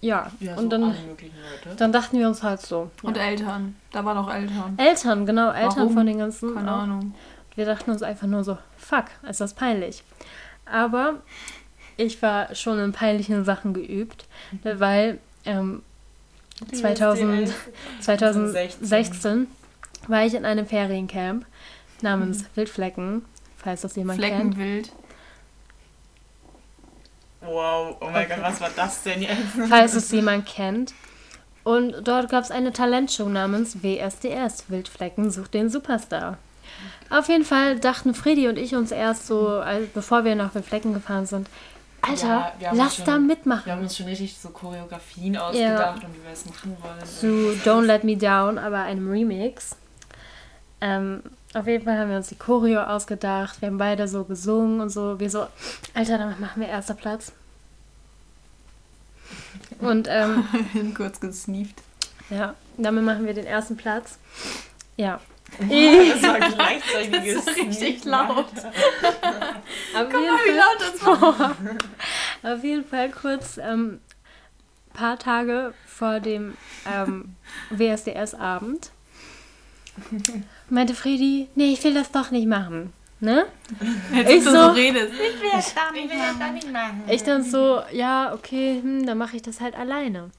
[0.00, 0.30] ja.
[0.40, 1.34] ja, so und dann, möglichen
[1.64, 1.76] Leute.
[1.76, 2.90] dann dachten wir uns halt so.
[3.02, 3.24] Und ja.
[3.24, 3.76] Eltern.
[3.92, 4.74] Da waren auch Eltern.
[4.78, 5.94] Eltern, genau, Eltern Warum?
[5.94, 6.54] von den ganzen.
[6.54, 6.70] Keine.
[6.70, 7.14] Ahnung.
[7.54, 10.02] Wir dachten uns einfach nur so, fuck, ist das peinlich.
[10.70, 11.22] Aber
[11.96, 14.26] ich war schon in peinlichen Sachen geübt,
[14.62, 15.82] weil ähm,
[16.72, 17.52] 2000,
[18.00, 19.46] 2016
[20.08, 21.46] war ich in einem Feriencamp
[22.02, 23.24] namens Wildflecken,
[23.56, 24.54] falls das jemand kennt.
[24.54, 24.92] Fleckenwild.
[27.42, 28.34] Wow, oh mein Okay.
[28.34, 29.38] Gott, was war das denn jetzt?
[29.68, 30.92] Falls es jemand kennt.
[31.64, 36.38] Und dort gab es eine Talentshow namens WSDS, Wildflecken sucht den Superstar.
[37.10, 40.94] Auf jeden Fall dachten Freddy und ich uns erst so, als, bevor wir nach Wildflecken
[40.94, 41.48] gefahren sind,
[42.02, 43.66] Alter, Ja, lass schon- da mitmachen.
[43.66, 47.04] Wir haben uns schon richtig so Choreografien ausgedacht und wie wir es machen wollen.
[47.04, 49.76] zu Don't Let Me Down, aber einem Remix.
[50.80, 53.60] Ähm, auf jeden Fall haben wir uns die Choreo ausgedacht.
[53.60, 55.20] Wir haben beide so gesungen und so.
[55.20, 55.46] Wir so,
[55.92, 57.32] Alter, dann machen wir erster Platz.
[59.80, 60.44] Und ähm,
[60.96, 61.76] Kurz gesneeft.
[62.30, 64.18] ja, damit machen wir den ersten Platz.
[64.96, 65.20] Ja.
[65.60, 68.46] Das war gleichzeitiges Das ist richtig laut.
[68.54, 71.56] Guck mal, wie laut das war.
[72.54, 74.00] auf jeden Fall kurz ähm,
[74.94, 76.56] paar Tage vor dem
[76.90, 77.34] ähm,
[77.70, 78.90] WSDS-Abend
[80.70, 82.92] meinte Freddy, nee, ich will das doch nicht machen.
[83.22, 83.44] Ne?
[84.14, 85.12] Jetzt Ich du so- so redest.
[87.08, 90.30] Ich dann so, ja, okay, hm, dann mache ich das halt alleine.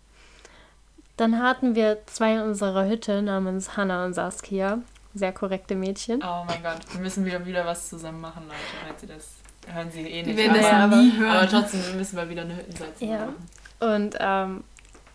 [1.21, 4.79] Dann hatten wir zwei in unserer Hütte namens Hannah und Saskia.
[5.13, 6.19] Sehr korrekte Mädchen.
[6.23, 8.57] Oh mein Gott, wir müssen wieder, wieder was zusammen machen, Leute.
[8.88, 9.27] Falls Sie das
[9.71, 10.36] hören Sie eh nicht.
[10.36, 11.47] werden das aber, nie aber hören.
[11.51, 13.17] trotzdem wir müssen wir wieder eine Hüttenseite Ja.
[13.27, 13.36] machen.
[13.81, 14.63] Und ähm,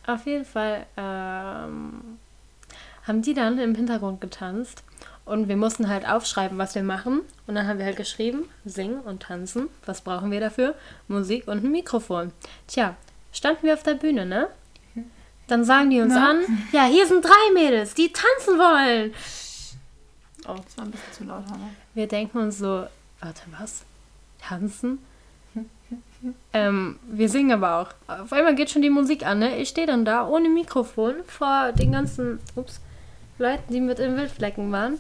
[0.06, 2.18] auf jeden Fall ähm,
[3.04, 4.84] haben die dann im Hintergrund getanzt.
[5.24, 7.22] Und wir mussten halt aufschreiben, was wir machen.
[7.48, 9.68] Und dann haben wir halt geschrieben, singen und tanzen.
[9.86, 10.76] Was brauchen wir dafür?
[11.08, 12.32] Musik und ein Mikrofon.
[12.68, 12.94] Tja,
[13.32, 14.46] standen wir auf der Bühne, ne?
[15.46, 16.30] Dann sagen die uns Na?
[16.30, 16.38] an,
[16.72, 19.14] ja, hier sind drei Mädels, die tanzen wollen.
[20.48, 21.70] Oh, das war ein bisschen zu laut, Hanna.
[21.94, 22.86] Wir denken uns so,
[23.20, 23.84] warte, was?
[24.40, 24.98] Tanzen?
[26.52, 28.20] ähm, wir singen aber auch.
[28.20, 29.58] Auf einmal geht schon die Musik an, ne?
[29.58, 32.80] Ich stehe dann da ohne Mikrofon vor den ganzen ups,
[33.38, 34.98] Leuten, die mit in Wildflecken waren.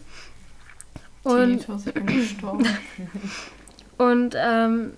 [1.22, 1.66] Und,
[3.98, 4.92] und ähm,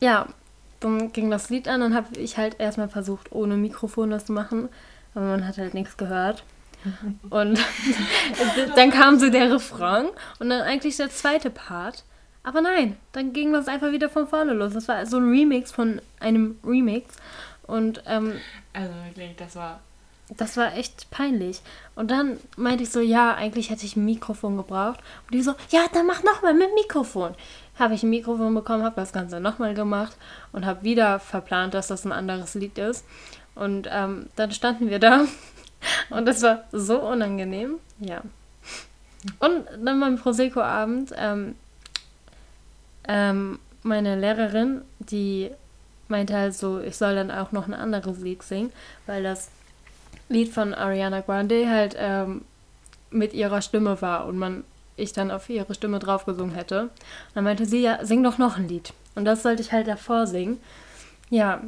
[0.00, 0.26] ja,
[0.80, 4.32] dann ging das Lied an, dann habe ich halt erstmal versucht, ohne Mikrofon das zu
[4.32, 4.68] machen.
[5.14, 6.42] Aber man hat halt nichts gehört.
[7.30, 7.58] Und
[8.76, 10.06] dann kam so der Refrain
[10.38, 12.04] und dann eigentlich der zweite Part.
[12.42, 14.72] Aber nein, dann ging das einfach wieder von vorne los.
[14.72, 17.16] Das war so ein Remix von einem Remix.
[17.66, 18.32] Und ähm,
[18.72, 19.80] Also wirklich, das war.
[20.30, 21.60] das war echt peinlich.
[21.94, 25.00] Und dann meinte ich so, ja, eigentlich hätte ich ein Mikrofon gebraucht.
[25.26, 27.34] Und die so, ja, dann mach nochmal mit Mikrofon.
[27.80, 30.16] Habe ich ein Mikrofon bekommen, habe das Ganze nochmal gemacht
[30.52, 33.04] und habe wieder verplant, dass das ein anderes Lied ist.
[33.54, 35.24] Und ähm, dann standen wir da
[36.10, 37.76] und das war so unangenehm.
[37.98, 38.20] Ja.
[39.38, 41.56] Und dann beim Prosecco-Abend, ähm,
[43.08, 45.50] ähm, meine Lehrerin, die
[46.08, 48.72] meinte halt so, ich soll dann auch noch ein anderes Lied singen,
[49.06, 49.48] weil das
[50.28, 52.42] Lied von Ariana Grande halt ähm,
[53.10, 54.64] mit ihrer Stimme war und man
[55.00, 56.82] ich dann auf ihre Stimme drauf gesungen hätte.
[56.82, 56.90] Und
[57.34, 58.92] dann meinte sie, ja, sing doch noch ein Lied.
[59.14, 60.60] Und das sollte ich halt davor singen.
[61.30, 61.60] Ja,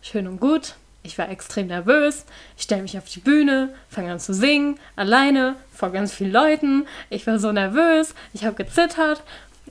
[0.00, 0.74] schön und gut.
[1.04, 2.24] Ich war extrem nervös.
[2.56, 6.86] Ich stelle mich auf die Bühne, fange an zu singen, alleine, vor ganz vielen Leuten.
[7.10, 9.24] Ich war so nervös, ich habe gezittert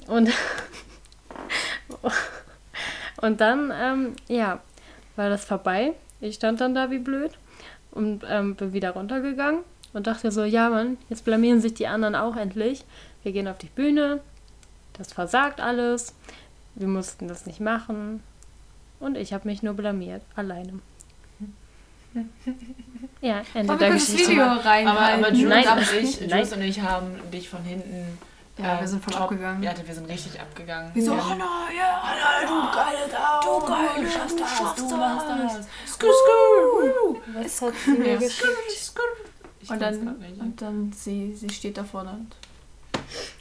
[0.07, 0.29] und,
[3.21, 4.59] und dann, ähm, ja,
[5.15, 5.93] war das vorbei.
[6.19, 7.31] Ich stand dann da wie blöd
[7.91, 12.15] und ähm, bin wieder runtergegangen und dachte so, ja Mann, jetzt blamieren sich die anderen
[12.15, 12.85] auch endlich.
[13.23, 14.21] Wir gehen auf die Bühne,
[14.93, 16.13] das versagt alles,
[16.75, 18.23] wir mussten das nicht machen
[18.99, 20.73] und ich habe mich nur blamiert, alleine.
[23.21, 24.31] Ja, Ende Aber der Geschichte.
[24.31, 25.23] Video Aber, reinhalten.
[25.25, 26.19] aber Jules, Nein, und ich.
[26.21, 28.17] Jules und ich haben dich von hinten.
[28.57, 29.61] Ja, wir sind voll top- abgegangen.
[29.63, 30.91] Ja, wir sind richtig abgegangen.
[30.93, 31.13] Wieso?
[31.13, 31.29] Ja.
[31.29, 31.45] Hanna,
[31.77, 35.27] ja, Hanna, du geile Sau, Du geile, du schaffst du das, du machst
[35.59, 35.93] das.
[35.93, 37.21] Skur, skur.
[37.35, 38.47] Was hat sie mir geschickt?
[39.63, 40.39] Ich Und dann, nicht.
[40.39, 42.35] und dann sie, sie steht da vorne und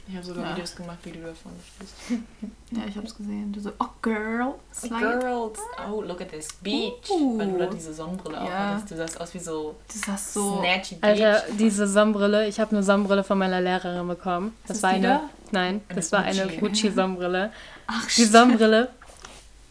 [0.07, 0.51] Ich habe sogar Ja.
[0.55, 1.93] Videos gemacht, wie du da vorne stehst.
[2.71, 3.51] ja, ich hab's gesehen.
[3.53, 5.19] Du so, oh girl, slide.
[5.19, 7.09] Girls, oh, look at this beach.
[7.09, 7.37] Uh.
[7.39, 8.43] Weil du da diese Sonnenbrille Ja.
[8.75, 8.91] aufhattest.
[8.91, 10.59] Du sahst aus wie so, Du sahst so.
[10.59, 11.03] snatchy Beach.
[11.09, 14.53] Alter, diese Sonnenbrille, ich habe eine Sonnenbrille von meiner Lehrerin bekommen.
[14.67, 15.29] Das, das war die eine, da?
[15.51, 16.59] nein, Eine das war eine Gucci.
[16.89, 17.51] Gucci-Sonnenbrille.
[17.87, 18.89] Ach, Die Sonnenbrille,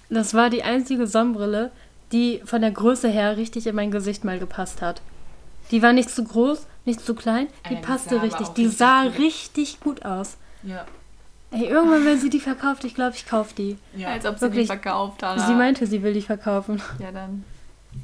[0.08, 1.70] das war die einzige Sonnenbrille,
[2.12, 5.00] die von der Größe her richtig in mein Gesicht mal gepasst hat.
[5.70, 8.48] Die war nicht zu groß, nicht zu klein, die die passte sah richtig.
[8.48, 9.18] Die richtig sah gut.
[9.18, 10.37] richtig gut aus.
[10.62, 10.85] Ja.
[11.52, 13.76] Ey, irgendwann, wenn sie die verkauft, ich glaube, ich kaufe die.
[13.96, 14.09] ja.
[14.09, 14.62] Als ob sie Wirklich.
[14.62, 15.40] die verkauft hat.
[15.46, 16.80] Sie meinte, sie will die verkaufen.
[17.00, 17.44] Ja, dann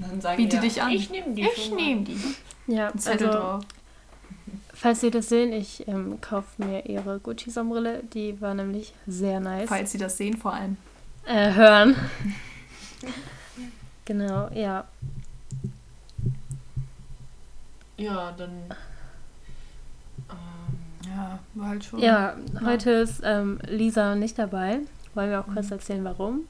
[0.00, 0.90] Dann sagen biete wir, dich an.
[0.90, 1.42] Ich nehme die.
[1.42, 2.18] Ich nehme die.
[2.66, 3.62] Ja, Ein Zettel also, drauf.
[4.74, 8.02] falls Sie das sehen, ich ähm, kaufe mir ihre Gucci-Sonnenbrille.
[8.12, 9.68] Die war nämlich sehr nice.
[9.68, 10.76] Falls sie das sehen, vor allem.
[11.24, 11.94] Äh, hören.
[14.04, 14.84] genau, ja.
[17.96, 18.50] Ja, dann.
[20.30, 20.36] Ähm,
[21.08, 21.98] Ja, war halt schon.
[22.00, 24.80] Ja, heute ist ähm, Lisa nicht dabei.
[25.14, 26.46] Wollen wir auch kurz erzählen, warum?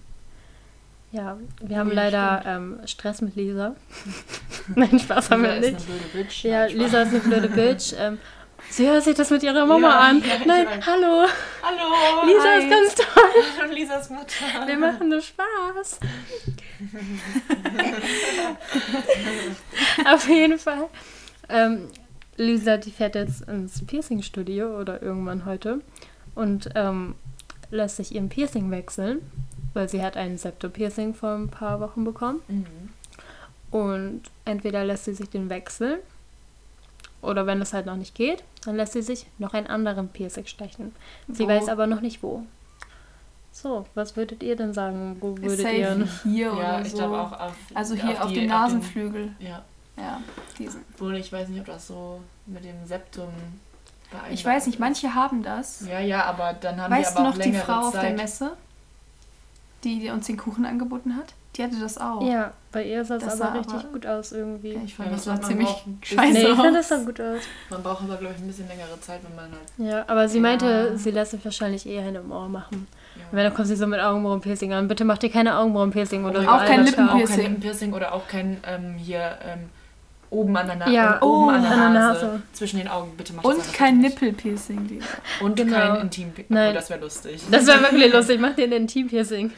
[1.12, 3.76] Ja, wir haben ja, leider ähm, Stress mit Lisa.
[4.74, 5.88] Nein, Spaß haben wir Lisa ist nicht.
[5.88, 6.44] eine blöde Bitch.
[6.44, 6.66] Ja.
[6.66, 7.92] Lisa ist eine blöde Bitch.
[7.98, 8.18] Ähm,
[8.70, 10.18] sie hört sich das mit ihrer Mama Ja, an.
[10.20, 11.26] ja, Nein, hallo.
[11.62, 12.26] Hallo.
[12.26, 12.58] Lisa hi.
[12.64, 13.22] ist ganz toll.
[13.60, 14.66] Hallo, Lisas Mutter.
[14.66, 16.00] Wir machen nur Spaß.
[20.06, 20.88] Auf jeden Fall.
[21.48, 21.88] Ähm,
[22.36, 25.80] Lisa, die fährt jetzt ins Piercing-Studio oder irgendwann heute
[26.34, 27.14] und ähm,
[27.70, 29.20] lässt sich ihren Piercing wechseln,
[29.74, 32.40] weil sie hat ein Septo-Piercing vor ein paar Wochen bekommen.
[32.48, 32.66] Mhm.
[33.70, 35.98] Und entweder lässt sie sich den wechseln
[37.22, 40.46] oder wenn es halt noch nicht geht, dann lässt sie sich noch einen anderen Piercing
[40.46, 40.92] stechen.
[41.28, 41.48] Sie Wo?
[41.48, 42.44] weiß aber noch nicht wo.
[43.52, 45.16] So, was würdet ihr denn sagen?
[45.20, 46.08] Wo würdet safe ihr...
[46.24, 46.98] hier Ja, oder ich so.
[46.98, 47.54] glaube auch auf.
[47.74, 49.30] Also hier auf, die- den Nasenflügel.
[49.38, 49.64] ja,
[49.96, 50.20] Ja,
[50.58, 50.82] diesen.
[50.94, 53.28] obwohl ich weiß nicht, ob das so mit dem Septum
[54.10, 55.84] vereinbar Ich weiß nicht, manche haben das.
[55.88, 57.94] Ja, ja, aber dann haben weißt die du aber noch auch die längere Frau auf
[57.94, 58.02] Zeit.
[58.04, 58.52] der Messe,
[59.84, 61.32] die, die uns den Kuchen angeboten hat?
[61.56, 62.20] Die hatte das auch.
[62.20, 64.74] Ja, bei ihr sah es Das aber richtig aber- gut aus irgendwie.
[64.74, 65.68] Ja, ich Ja, fand, das das sah ziemlich
[66.02, 67.40] scheiße nee, ich fand das sah gut aus.
[67.70, 69.62] Man braucht aber, glaube ich, ein bisschen längere Zeit, wenn man halt.
[69.78, 70.42] Ja, aber sie Ja.
[70.42, 72.86] meinte, sie lässt sich wahrscheinlich eher eine im Ohr machen.
[73.16, 73.22] Ja.
[73.32, 74.86] Und dann kommt sie so mit Augenbrauenpiercing an.
[74.86, 76.48] Bitte mach dir keine Augenbrauenpiercing oder Oder so.
[76.50, 77.14] auch kein Alter, Lippen- schau.
[77.14, 79.70] auch kein Lippenpiercing oder auch kein ähm, hier ähm,
[80.30, 80.92] oben an der Nase.
[80.92, 82.26] Ja, oben oh, an der an der Nase.
[82.26, 82.42] Nase.
[82.52, 83.98] Zwischen den Augen, bitte mach das Und einfach kein.
[83.98, 85.00] Nippelpiercing.
[85.40, 85.76] Und Genau.
[85.76, 86.70] kein intim Nein.
[86.70, 87.42] Oh, das wäre lustig.
[87.50, 88.40] Das wäre wirklich lustig.
[88.40, 89.52] Mach dir ein Intimpiercing.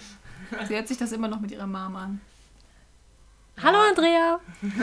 [0.67, 2.21] Sie hört sich das immer noch mit ihrer Mom an.
[3.63, 4.39] Hallo Andrea.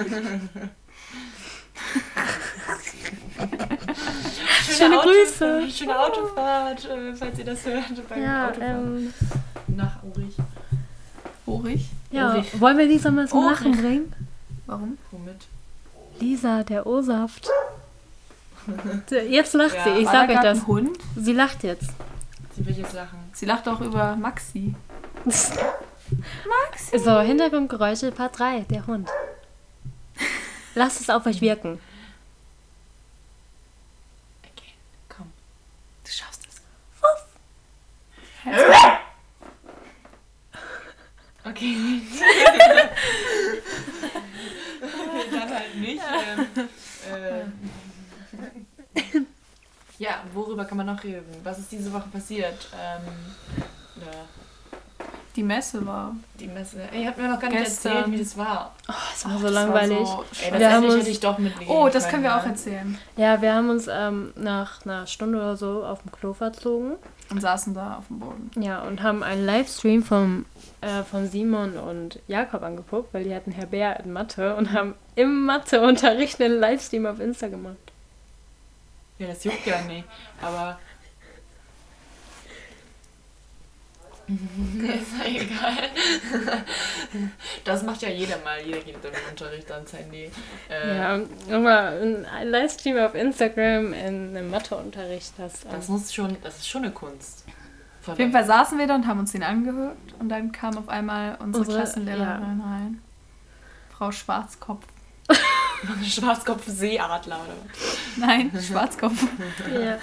[4.65, 5.69] Schöne Grüße.
[5.71, 8.09] Schöne Autofahrt, äh, falls ihr das hört.
[8.09, 9.13] Beim Ja, Autofahren
[9.67, 10.35] ähm, nach Urich.
[11.45, 11.85] Horig.
[12.11, 12.31] ja.
[12.31, 12.59] Ulrich.
[12.59, 13.45] Wollen wir Lisa mal zum.
[13.45, 14.13] Lachen bringen?
[14.65, 14.97] Warum?
[15.11, 15.47] Womit?
[16.19, 17.49] Lisa, der O-Saft.
[19.29, 20.59] Jetzt lacht ja, sie, ich sage euch das.
[20.59, 20.97] Ein Hund?
[21.15, 21.91] Sie lacht jetzt.
[22.55, 23.19] Sie will jetzt lachen.
[23.33, 24.73] Sie lacht auch über Maxi.
[25.25, 26.99] Maxi!
[26.99, 29.09] So, Hintergrundgeräusche, Part 3, der Hund.
[30.73, 31.79] Lasst es auf euch wirken.
[34.43, 34.73] Okay,
[35.09, 35.31] komm.
[36.03, 36.61] Du schaffst es.
[37.01, 37.27] Wuff!
[41.45, 42.01] okay.
[45.55, 46.01] halt nicht.
[47.13, 47.49] Ähm,
[48.93, 49.27] ähm.
[49.97, 51.23] Ja, worüber kann man noch reden?
[51.43, 52.67] Was ist diese Woche passiert?
[52.73, 53.01] Ähm,
[54.01, 54.11] ja,
[55.35, 56.13] Die Messe war.
[56.37, 56.81] die Messe.
[56.91, 57.93] Ey, ihr habt mir noch gar nicht Gestern.
[57.97, 58.73] erzählt, wie das war.
[58.89, 59.97] Oh, es war Ach, so das langweilig.
[59.99, 62.11] War so Ey, das Wir haben endlich uns- hätte ich doch mitnehmen oh, das können,
[62.11, 62.49] können wir auch ja.
[62.49, 62.97] erzählen.
[63.15, 66.95] Ja, wir haben uns ähm, nach einer Stunde oder so auf dem Klo verzogen.
[67.29, 68.51] Und saßen da auf dem Boden.
[68.61, 70.45] Ja, und haben einen Livestream vom,
[70.81, 74.93] äh, von Simon und Jakob angeguckt, weil die hatten Herr Bär in Mathe und haben
[75.15, 77.77] im Matheunterricht einen Livestream auf Insta gemacht.
[79.17, 80.05] Ja, das juckt ja nicht.
[80.41, 80.77] Aber.
[84.27, 86.63] Ist ja egal.
[87.63, 88.59] Das macht ja jeder mal.
[88.63, 90.29] Jeder geht im Unterricht ans Handy.
[90.69, 91.19] Äh, Ja,
[91.51, 96.67] aber ein Livestream auf Instagram in einem Matheunterricht, das, ähm, Das muss schon, das ist
[96.67, 97.45] schon eine Kunst.
[98.07, 99.97] Auf jeden Fall saßen wir da und haben uns den angehört.
[100.19, 103.01] Und dann kam auf einmal unsere, Unsere- Klassenlehrerin rein.
[103.97, 104.85] Frau Schwarzkopf.
[106.03, 107.97] Schwarzkopf-Seeadler oder was?
[108.17, 109.23] Nein, Schwarzkopf.
[109.73, 109.97] ja.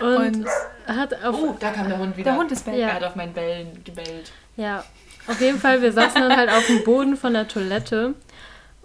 [0.00, 0.46] Und, Und
[0.86, 2.32] hat auf, Oh, da kam der Hund wieder.
[2.32, 2.74] der Hund ist weg.
[2.76, 2.88] Ja.
[2.88, 4.32] Er hat auf mein Bellen gebellt.
[4.56, 4.84] Ja,
[5.26, 8.14] auf jeden Fall, wir saßen dann halt auf dem Boden von der Toilette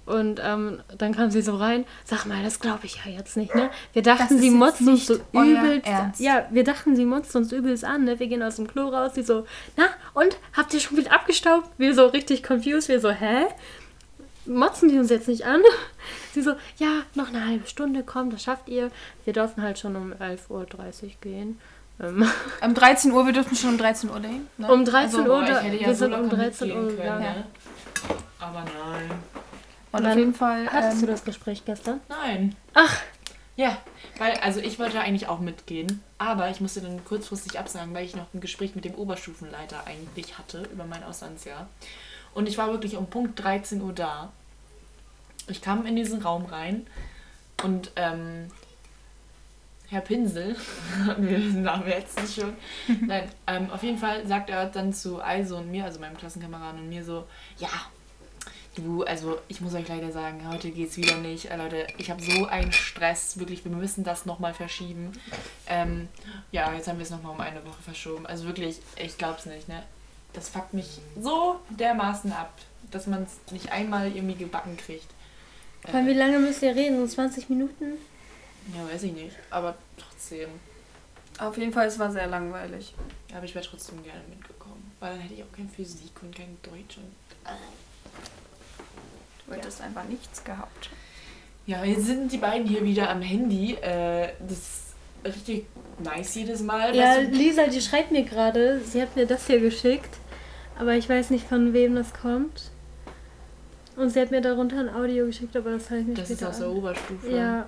[0.05, 3.53] und ähm, dann kam sie so rein, sag mal, das glaube ich ja jetzt nicht,
[3.53, 3.69] ne?
[3.93, 5.85] Wir dachten, sie motzt uns so übelst.
[5.87, 6.19] Ernst.
[6.19, 8.19] Ja, wir dachten, sie motzt uns übelst an, ne?
[8.19, 9.45] Wir gehen aus dem Klo raus, sie so,
[9.77, 9.83] na,
[10.15, 10.37] und?
[10.53, 11.69] Habt ihr schon wieder abgestaubt?
[11.77, 13.45] Wir so richtig confused, wir so, hä?
[14.45, 15.61] Motzen die uns jetzt nicht an?
[16.33, 18.91] Sie so, ja, noch eine halbe Stunde, komm, das schafft ihr.
[19.25, 20.65] Wir durften halt schon um 11.30 Uhr
[21.21, 21.59] gehen.
[22.01, 22.25] Ähm,
[22.61, 24.47] um 13 Uhr, wir durften schon um 13 Uhr dahin.
[24.57, 24.71] Ne?
[24.71, 27.23] Um 13 Uhr, Boah, ja wir so sind um locker 13 mitgehen Uhr können, gegangen.
[27.23, 27.45] ne?
[28.39, 29.09] Aber nein.
[29.91, 30.67] Und auf jeden Fall.
[30.71, 31.99] Hattest Ähm, du das Gespräch gestern?
[32.07, 32.55] Nein.
[32.73, 33.01] Ach.
[33.55, 33.77] Ja,
[34.17, 38.15] weil, also ich wollte eigentlich auch mitgehen, aber ich musste dann kurzfristig absagen, weil ich
[38.15, 41.67] noch ein Gespräch mit dem Oberstufenleiter eigentlich hatte über mein Auslandsjahr.
[42.33, 44.31] Und ich war wirklich um Punkt 13 Uhr da.
[45.47, 46.85] Ich kam in diesen Raum rein
[47.63, 48.47] und ähm,
[49.89, 50.55] Herr Pinsel,
[51.17, 52.53] wir diesen Namen jetzt nicht schon.
[53.07, 56.81] Nein, ähm, auf jeden Fall sagt er dann zu Eise und mir, also meinem Klassenkameraden
[56.81, 57.25] und mir so,
[57.57, 57.69] ja,
[58.75, 61.49] du, also ich muss euch leider sagen, heute geht's wieder nicht.
[61.49, 65.11] Äh, Leute, ich habe so einen Stress, wirklich, wir müssen das nochmal verschieben.
[65.67, 66.07] Ähm,
[66.51, 68.27] ja, jetzt haben wir es nochmal um eine Woche verschoben.
[68.27, 69.83] Also wirklich, ich glaub's nicht, ne?
[70.33, 72.53] Das fuckt mich so dermaßen ab,
[72.91, 75.07] dass man es nicht einmal irgendwie gebacken kriegt.
[75.91, 76.99] Weil wie lange müsst ihr reden?
[76.99, 77.97] So 20 Minuten?
[78.75, 79.35] Ja, weiß ich nicht.
[79.49, 80.49] Aber trotzdem.
[81.39, 82.93] auf jeden Fall, es war sehr langweilig.
[83.33, 84.91] Aber ich wäre trotzdem gerne mitgekommen.
[84.99, 87.15] Weil dann hätte ich auch kein Physik und kein Deutsch und.
[89.47, 90.89] Du hättest einfach nichts gehabt.
[91.65, 93.73] Ja, jetzt sind die beiden hier wieder am Handy.
[93.75, 94.88] Äh, das ist
[95.25, 95.65] richtig
[96.03, 96.95] nice jedes Mal.
[96.95, 100.17] Ja, du- Lisa, die schreibt mir gerade, sie hat mir das hier geschickt,
[100.77, 102.71] aber ich weiß nicht, von wem das kommt.
[103.95, 106.43] Und sie hat mir darunter ein Audio geschickt, aber das habe ich mir das ist
[106.43, 106.69] aus der.
[106.71, 107.29] Oberstufe.
[107.29, 107.67] Ja,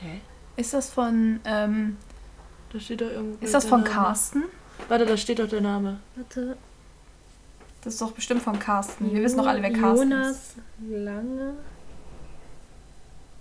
[0.00, 0.20] Hä?
[0.56, 1.40] Ist das von.
[1.44, 1.98] Ähm,
[2.72, 3.44] Da steht doch irgendwo.
[3.44, 3.92] ist das der von Name.
[3.92, 4.44] Carsten?
[4.88, 6.00] Warte, da steht doch der Name.
[6.16, 6.56] warte.
[7.82, 9.12] Das ist doch bestimmt von Carsten.
[9.12, 10.54] Wir wissen doch alle, wer Carsten ist.
[10.80, 11.54] Jonas Lange.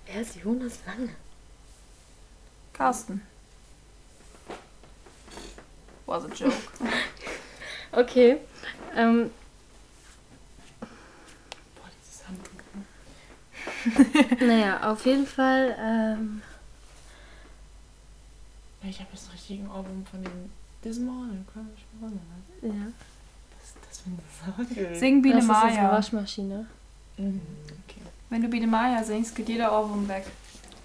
[0.05, 1.09] Wer ist Jonas Lange?
[2.79, 3.21] Carsten.
[6.07, 6.53] Was a joke.
[7.91, 8.37] Okay.
[8.95, 9.31] Ähm,
[10.79, 12.61] Boah, dieses Handtuch.
[14.47, 15.75] naja, auf jeden Fall.
[15.79, 16.41] Ähm,
[18.83, 20.51] Ja, ich habe jetzt einen richtigen Ohrwurm von dem
[20.83, 21.83] This Morning Crash.
[21.99, 22.11] Was
[22.61, 22.69] ja.
[23.63, 24.95] ist das für eine Sage?
[24.95, 25.91] Sing Biene das ist Maya.
[25.91, 26.67] Waschmaschine.
[27.17, 27.41] Mhm,
[27.89, 28.01] Okay.
[28.29, 30.25] Wenn du Biene Maya singst, geht jeder Ohrwurm weg.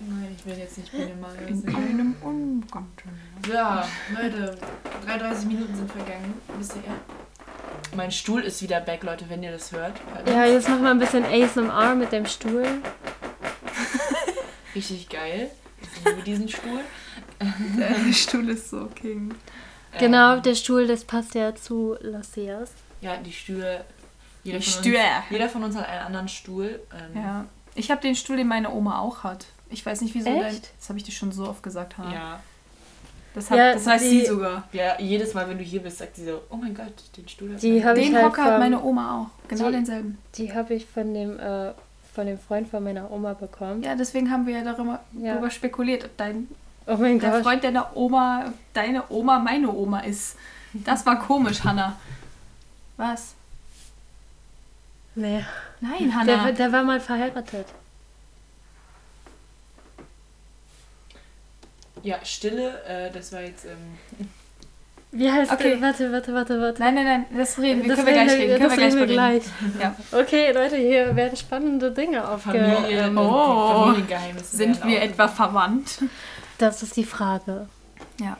[0.00, 3.08] Nein, ich will jetzt nicht Biene mal In einem Ungarten.
[3.50, 4.56] Ja, Leute,
[5.06, 6.34] 33 Minuten sind vergangen.
[6.58, 7.96] Wisst ihr?
[7.96, 9.98] Mein Stuhl ist wieder back, Leute, wenn ihr das hört.
[10.26, 12.64] Ja, jetzt machen wir ein bisschen ASMR mit dem Stuhl.
[14.74, 15.50] Richtig geil.
[15.82, 16.80] Ich liebe diesen Stuhl.
[17.78, 19.34] Der Stuhl ist so king.
[19.98, 22.72] Genau, Ähm, der Stuhl, das passt ja zu Lacias.
[23.00, 23.84] Ja, die Stühle.
[24.42, 24.98] Jeder Die von Stühle.
[24.98, 26.80] Uns, jeder von uns hat einen anderen Stuhl.
[26.92, 27.44] Ähm, Ja.
[27.76, 29.46] Ich habe den Stuhl, den meine Oma auch hat.
[29.74, 30.44] Ich weiß nicht, wieso dein.
[30.44, 30.70] Echt?
[30.78, 32.12] Das habe ich dir schon so oft gesagt, Hannah.
[32.14, 32.40] ja.
[33.34, 34.62] Das, hat, Ja, das weiß die- sie sogar.
[34.72, 37.52] Ja, jedes Mal, wenn du hier bist, sagt sie so, oh mein Gott, den Stuhl
[37.52, 39.48] hat Die meine- hab ich Den halt Hocker hat meine Oma auch.
[39.48, 40.18] Genau Die- denselben.
[40.36, 41.72] Die habe ich von dem, äh,
[42.14, 43.82] von dem Freund von meiner Oma bekommen.
[43.82, 45.32] Ja, deswegen haben wir ja darüber, Ja.
[45.32, 46.46] darüber spekuliert, ob dein,
[46.86, 47.42] Oh mein der Gott.
[47.42, 50.36] Freund deiner Oma, deine Oma meine Oma ist.
[50.72, 51.96] Das war komisch, Hannah.
[52.96, 53.34] Was?
[55.16, 55.44] Nee.
[55.80, 56.44] Nein, Hannah.
[56.44, 57.66] Der, der war mal verheiratet.
[62.04, 63.64] Ja, Stille, äh, das war jetzt.
[63.64, 64.28] Ähm,
[65.16, 65.70] Wie heißt Okay.
[65.70, 65.80] der?
[65.80, 66.80] Warte, warte, warte, warte.
[66.82, 67.94] Nein, nein, nein, das reden wir.
[67.96, 68.58] Das können wir gleich reden.
[68.58, 69.42] Können wir gleich reden gleich.
[69.80, 69.94] Ja.
[70.12, 72.50] Okay, Leute, hier werden spannende Dinge aufge...
[72.50, 73.84] Familie, ähm, Oh.
[73.84, 74.56] Familiengeheimnisse.
[74.56, 75.98] Sind wir auch- etwa verwandt?
[76.58, 77.68] Das ist die Frage.
[78.20, 78.36] Ja.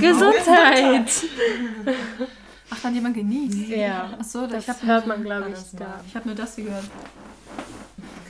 [0.00, 1.10] Gesundheit!
[2.70, 3.68] Ach, hat jemand genießt?
[3.70, 6.00] Ja, Ach so, das habe hört man, glaube Alles ich, da.
[6.06, 6.84] ich hab nur das hier gehört.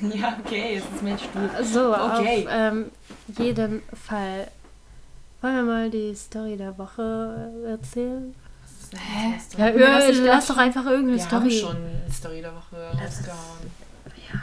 [0.15, 1.51] Ja, okay, es ist mein Stuhl.
[1.65, 2.47] So, Okay.
[2.47, 2.91] auf ähm,
[3.39, 4.49] jeden Fall.
[5.43, 8.35] Wollen wir mal die Story der Woche erzählen?
[8.93, 9.35] Hä?
[9.57, 11.61] Ja, ja, lass grad- doch einfach irgendeine Wir haben Story.
[11.61, 13.71] schon eine Story der Woche rausgehauen.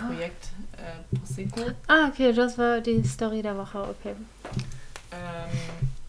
[0.08, 1.62] Projekt äh, Prosecco.
[1.88, 4.16] Ah, okay, das war die Story der Woche, okay.
[5.12, 5.58] Ähm,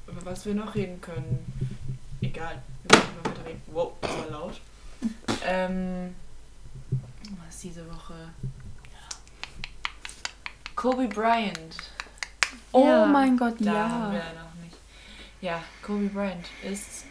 [0.08, 1.38] über was wir noch reden können.
[2.20, 2.60] Egal.
[2.82, 3.62] Wir können noch weiter reden.
[3.72, 4.60] Wow, das war laut.
[5.46, 6.14] Ähm,
[6.90, 8.14] was ist diese Woche?
[10.78, 11.76] Kobe Bryant.
[12.72, 13.06] Oh Ja.
[13.06, 14.24] mein Gott, Da haben wir ja.
[14.26, 14.76] ja noch nicht.
[15.40, 17.04] Ja, Kobe Bryant ist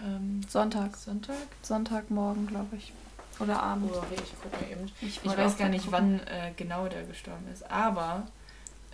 [0.00, 0.96] ähm, Sonntag.
[0.96, 1.34] Sonntag?
[1.62, 2.92] Sonntagmorgen, glaube ich.
[3.40, 3.90] Oder Abend.
[3.92, 4.92] Oh, okay, ich guck mal eben.
[5.00, 6.20] Ich wollte weiß gar nicht, gucken.
[6.22, 8.28] wann äh, genau der gestorben ist, aber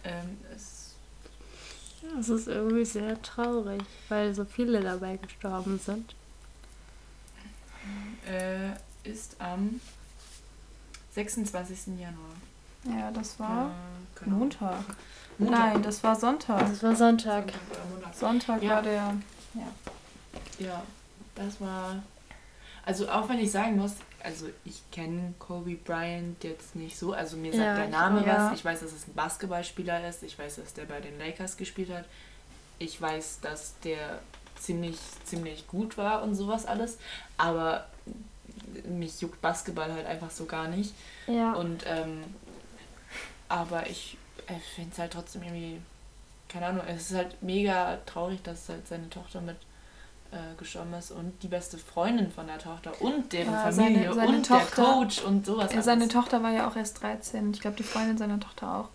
[0.04, 0.94] ähm, es
[2.16, 6.14] Das ist irgendwie sehr traurig, weil so viele dabei gestorben sind.
[8.26, 8.70] äh,
[9.04, 9.80] ist am
[11.12, 11.98] 26.
[11.98, 12.36] Januar.
[12.84, 13.70] Ja, das war
[14.22, 14.36] genau.
[14.36, 14.84] Montag.
[15.38, 15.58] Montag.
[15.58, 16.60] Nein, das war Sonntag.
[16.60, 17.52] Das war Sonntag.
[17.90, 18.14] Sonntag.
[18.14, 18.70] Sonntag Ja.
[18.76, 19.16] war der.
[20.58, 20.82] Ja,
[21.34, 22.02] das war.
[22.84, 27.36] Also auch wenn ich sagen muss, also ich kenne Kobe Bryant jetzt nicht so, also
[27.36, 28.26] mir sagt Ja, der ich Name.
[28.26, 28.50] Ja.
[28.50, 31.56] was, ich weiß, dass es ein Basketballspieler ist, ich weiß, dass der bei den Lakers
[31.56, 32.04] gespielt hat,
[32.78, 34.20] ich weiß, dass der
[34.58, 36.98] ziemlich, ziemlich gut war und sowas alles,
[37.36, 37.86] aber
[38.88, 40.94] mich juckt Basketball halt einfach so gar nicht.
[41.26, 41.52] Ja.
[41.52, 42.24] Und ähm,
[43.48, 45.80] aber ich äh, finde es halt trotzdem irgendwie,
[46.48, 49.56] keine Ahnung, es ist halt mega traurig, dass halt seine Tochter mit
[50.30, 54.14] äh, gestorben ist und die beste Freundin von der Tochter und deren Ja, Familie seine-
[54.14, 55.72] seine und Tochter- der Coach und sowas.
[55.72, 56.12] Ja, seine alles.
[56.12, 57.52] Tochter war ja auch erst 13.
[57.54, 58.88] Ich glaube, die Freundin seiner Tochter auch.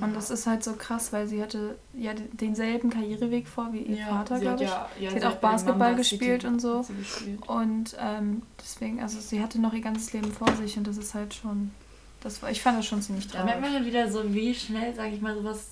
[0.00, 3.80] Und das ist halt so krass, weil sie hatte ja den- denselben Karriereweg vor wie
[3.82, 4.70] ihr Ja, Vater, glaube ich.
[4.70, 6.82] ja- ja, Sie hat sie auch hat den Basketball gespielt und so.
[6.82, 7.48] gespielt.
[7.48, 11.14] Und ähm, deswegen, also sie hatte noch ihr ganzes Leben vor sich und das ist
[11.14, 11.72] halt schon.
[12.20, 13.74] Das war, ich fand das schon ziemlich Da merkt man traurig.
[13.74, 15.68] halt wieder so, wie schnell, sag ich mal, sowas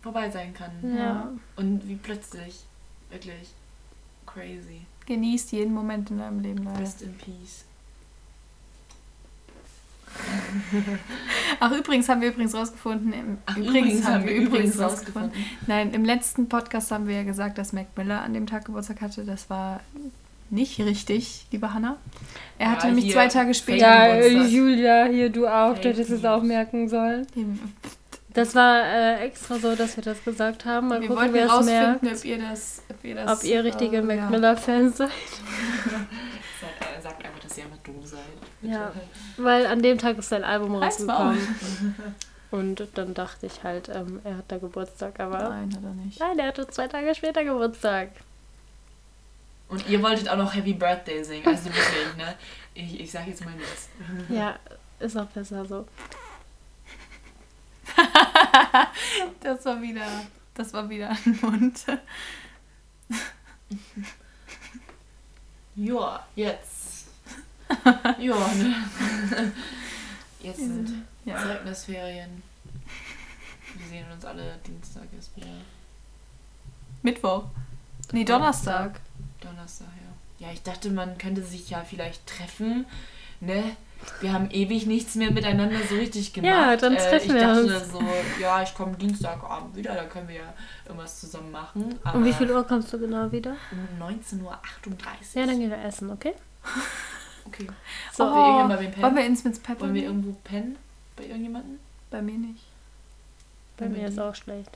[0.00, 0.70] vorbei sein kann.
[0.96, 1.30] Ja.
[1.56, 2.60] Und wie plötzlich.
[3.10, 3.50] Wirklich.
[4.26, 4.82] Crazy.
[5.06, 6.64] Genießt jeden Moment in deinem Leben.
[6.64, 6.80] Leute.
[6.80, 7.64] Rest in peace.
[11.60, 13.12] Ach, übrigens haben wir übrigens rausgefunden.
[13.12, 15.32] Im, Ach, übrigens, haben wir übrigens rausgefunden.
[15.66, 19.00] Nein, im letzten Podcast haben wir ja gesagt, dass Mac Miller an dem Tag Geburtstag
[19.00, 19.24] hatte.
[19.24, 19.80] Das war
[20.52, 21.96] nicht richtig, liebe Hanna.
[22.58, 23.86] Er hatte Ja, nämlich zwei Tage später.
[23.86, 27.26] Ja, Julia, hier du auch, du hättest es auch merken sollen.
[28.34, 30.88] Das war äh, extra so, dass wir das gesagt haben.
[30.88, 34.02] Mal wir gucken, wollten herausfinden, ob ihr das, ob ihr das, Ob ihr richtige äh,
[34.02, 34.30] Mac ja.
[34.30, 35.10] Miller-Fans seid.
[36.60, 38.20] Sagt, äh, sagt einfach, dass ihr einfach dumm seid.
[38.60, 38.72] Bitte.
[38.74, 38.92] Ja.
[39.36, 41.38] Weil an dem Tag ist sein Album rausgekommen.
[42.52, 46.20] Und dann dachte ich halt, ähm, er hat da Geburtstag, aber Nein, hat er nicht.
[46.20, 48.10] nein, er hatte zwei Tage später Geburtstag.
[49.72, 51.46] Und ihr wolltet auch noch Happy Birthday singen.
[51.46, 52.34] Also wirklich, ne?
[52.74, 53.88] Ich, ich sag jetzt mal nichts.
[54.28, 54.58] Ja,
[55.00, 55.88] ist auch besser so.
[59.40, 60.06] Das war wieder,
[60.52, 61.86] das war wieder ein Mund.
[65.74, 67.06] Ja, jetzt.
[68.18, 68.74] ja, ne?
[70.42, 71.38] Jetzt sind Ja.
[71.42, 72.42] Zeugnisferien.
[73.74, 75.46] Wir sehen uns alle Dienstag erst wieder.
[77.00, 77.44] Mittwoch.
[78.12, 79.00] Nee, Donnerstag.
[79.42, 79.88] Donnerstag,
[80.38, 80.46] ja.
[80.46, 82.86] Ja, ich dachte, man könnte sich ja vielleicht treffen,
[83.40, 83.62] ne?
[84.20, 86.50] Wir haben ewig nichts mehr miteinander so richtig gemacht.
[86.50, 87.92] Ja, dann Äh, treffen ich wir dachte uns.
[87.92, 88.02] so,
[88.40, 90.52] ja, ich komme Dienstagabend wieder, da können wir ja
[90.84, 91.94] irgendwas zusammen machen.
[92.02, 93.54] Aber Um wie viel Uhr kommst du genau wieder?
[93.70, 94.58] Um 19.38 Uhr.
[95.34, 96.34] Ja, dann gehen wir essen, okay?
[97.44, 97.66] Okay.
[98.12, 99.16] So, wir irgendwann bei wem wollen pennen?
[99.16, 100.76] wir ins mit Pepper Wollen wir irgendwo pennen?
[101.16, 101.80] Bei irgendjemandem?
[102.10, 102.62] Bei mir nicht.
[103.76, 104.70] bei mir ist auch schlecht.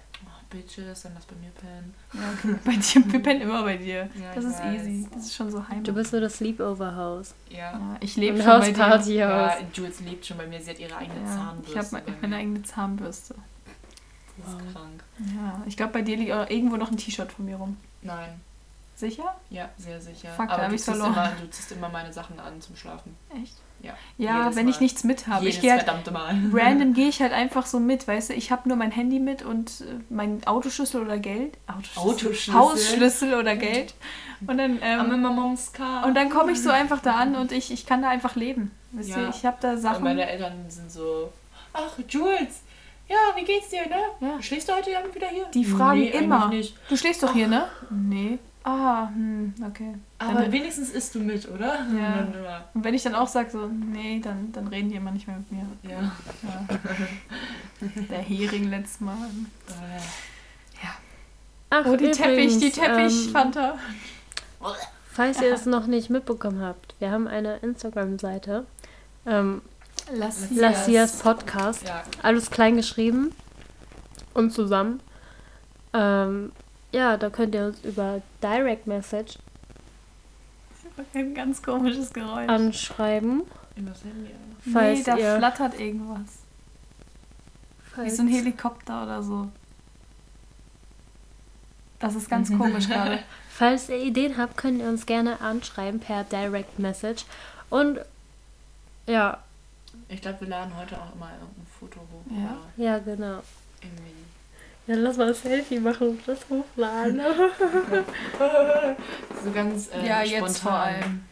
[0.51, 1.95] Bitches, dann lass bei mir pennen.
[2.13, 2.59] Ja, okay.
[2.65, 4.09] bei dir, wir pennen immer bei dir.
[4.15, 4.75] Ja, das ich ist weiß.
[4.83, 5.09] easy.
[5.13, 5.83] Das ist schon so heim.
[5.85, 7.35] Du bist so das Sleepover-Haus.
[7.51, 7.57] Ja.
[7.73, 8.79] ja, ich lebe schon bei dir.
[8.89, 9.53] Hauspartyhaus.
[9.61, 10.61] Ja, Jules lebt schon bei mir.
[10.61, 11.71] Sie hat ihre eigene Ja, Zahnbürste.
[11.73, 13.35] ich habe meine eigene Zahnbürste.
[14.39, 15.03] Das ist krank.
[15.35, 17.77] Ja, ich glaube, bei dir liegt auch irgendwo noch ein T-Shirt von mir rum.
[18.03, 18.41] Nein.
[18.95, 19.35] Sicher?
[19.51, 20.31] Ja, sehr sicher.
[20.35, 21.13] Fuck, da Aber hab du ich's ziehst, verloren.
[21.15, 23.17] immer, du ziehst immer meine Sachen an zum Schlafen.
[23.43, 23.55] Echt?
[23.83, 23.95] Ja.
[24.19, 24.83] Ja, wenn ich Mal.
[24.83, 25.45] nichts mit habe.
[25.45, 26.35] Jedes Ich gehe halt verdammte Mal.
[26.53, 28.35] random gehe ich halt einfach so mit, weißt du?
[28.35, 31.57] Ich habe nur mein Handy mit und äh, mein Autoschlüssel oder Geld.
[31.67, 32.03] Autoschlüssel.
[32.03, 32.55] Autoschlüssel.
[32.55, 33.95] Hausschlüssel oder Geld.
[34.47, 35.25] Und dann, ähm,
[36.05, 38.71] und dann komme ich so einfach da an und ich, ich kann da einfach leben.
[38.93, 39.23] Wisst Ja.
[39.23, 40.05] ihr, ich habe da Und Sachen.
[40.05, 41.33] meine Eltern sind so,
[41.73, 42.63] ach, Jules,
[43.09, 43.97] ja, wie geht's dir, ne?
[44.21, 44.43] Ja.
[44.43, 45.47] Schläfst du heute Abend wieder hier?
[45.55, 46.51] Die fragen nee, immer.
[46.89, 47.69] Du schläfst doch hier, ne?
[47.91, 48.39] Nee.
[48.69, 49.95] Ah, hm, okay.
[50.19, 51.87] Aber Dann- wenigstens isst du mit, oder?
[51.97, 52.65] Ja.
[52.75, 55.37] Und wenn ich dann auch sage so, nee, dann, dann reden die immer nicht mehr
[55.39, 55.67] mit mir.
[55.89, 56.13] ja.
[56.43, 56.79] Ja.
[58.11, 59.15] Der Hering letztes Mal.
[59.69, 60.01] Äh,
[61.71, 63.79] Ach, Oh, die Teppich, die übrigens, Teppich, ähm, Fanta.
[65.13, 68.67] Falls ihr es noch nicht mitbekommen habt, wir haben eine Instagram-Seite.
[69.27, 69.63] Ähm,
[70.13, 71.87] Lass Lassias Podcast.
[71.89, 73.33] ja, Alles klein geschrieben
[74.35, 75.01] und zusammen.
[75.93, 76.53] Ähm,
[76.97, 79.39] ja, da könnt ihr uns über Direct Message
[81.15, 82.49] Ein ganz komisches Geräusch.
[82.49, 83.43] anschreiben.
[83.77, 84.31] übers Handy.
[84.33, 84.39] aber.
[84.65, 86.19] nee, Falls da ihr, flattert irgendwas.
[86.19, 89.49] Wie falls, so ein Helikopter oder so.
[91.99, 93.21] Das ist ganz komisch gerade.
[93.51, 97.25] falls ihr Ideen habt, könnt ihr uns gerne anschreiben per Direct Message.
[97.71, 98.01] Und
[99.07, 99.39] ja,
[100.09, 102.25] Ich glaube, wir laden heute auch immer irgendein Foto hoch.
[102.31, 102.57] Ja.
[102.85, 103.43] ja, genau.
[103.81, 104.13] Irgendwie.
[104.87, 107.21] Dann lass mal ein Selfie machen und das hochladen.
[109.45, 110.47] So ganz äh, ja, spontan.
[110.47, 111.25] jetzt vor allem.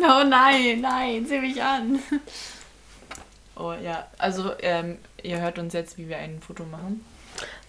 [0.00, 1.98] Oh nein, nein, sieh mich an.
[3.60, 7.04] Oh ja, also ähm, ihr hört uns jetzt, wie wir ein Foto machen.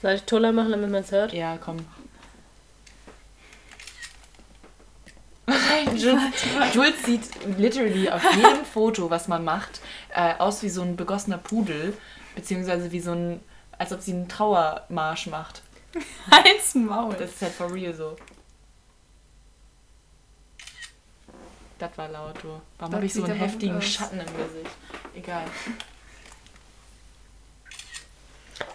[0.04, 1.34] Soll ich Toller machen, damit man es hört?
[1.34, 1.78] Ja, komm.
[5.96, 6.22] Jules,
[6.74, 7.24] Jules sieht
[7.58, 9.82] literally auf jedem Foto, was man macht,
[10.14, 11.98] äh, aus wie so ein begossener Pudel,
[12.36, 13.40] beziehungsweise wie so ein,
[13.80, 15.64] als ob sie einen Trauermarsch macht.
[16.32, 17.16] Halt's Maul.
[17.16, 18.16] Das ist halt for real so.
[21.80, 22.62] Das war laut, du.
[22.78, 23.86] Warum habe ich so einen heftigen aus.
[23.86, 24.76] Schatten im Gesicht?
[25.16, 25.46] Egal.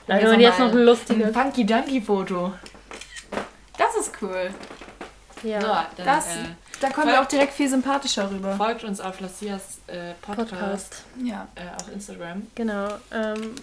[0.07, 1.33] Nein, und jetzt noch ein ein lustiges.
[1.33, 2.55] Funky Dunky Foto.
[3.77, 4.53] Das ist cool.
[5.43, 5.61] Ja.
[5.61, 5.67] So,
[5.99, 6.45] dann Das- äh,
[6.81, 8.57] Da kommen wir auch direkt viel sympathischer rüber.
[8.57, 11.03] folgt uns auf Lassias äh, Podcast, Podcast.
[11.23, 11.47] Ja.
[11.57, 12.47] Äh, auf Instagram.
[12.55, 12.89] Genau.
[13.13, 13.55] Ähm,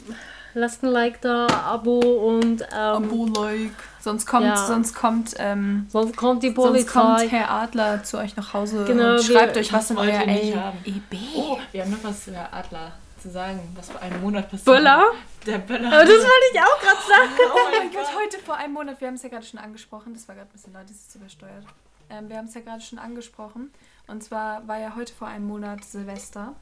[0.53, 3.71] lasst ein Like da, Abo und ähm, Abo-like.
[3.99, 4.55] Sonst kommt, Ja.
[4.55, 7.27] sonst kommt, ähm, sonst kommt die sonst kommt Polizei.
[7.29, 10.21] Herr Adler zu euch nach Hause Genau, und wir- schreibt euch, was in euer.
[10.23, 11.17] EB.
[11.35, 12.91] Oh, wir haben noch was zu Herr Adler
[13.21, 14.65] zu sagen, was vor einem Monat passiert.
[14.65, 15.03] Böller?
[15.45, 15.87] Der Böller.
[15.89, 17.29] Aber das wollte ich auch gerade sagen.
[17.37, 20.13] oh Oh mein Gott, heute vor einem Monat, wir haben es ja gerade schon angesprochen,
[20.15, 21.65] das war gerade ein bisschen laut, das ist übersteuert.
[22.09, 23.71] Ähm, wir haben es ja gerade schon angesprochen.
[24.07, 26.53] Und zwar war ja heute vor einem Monat Silvester.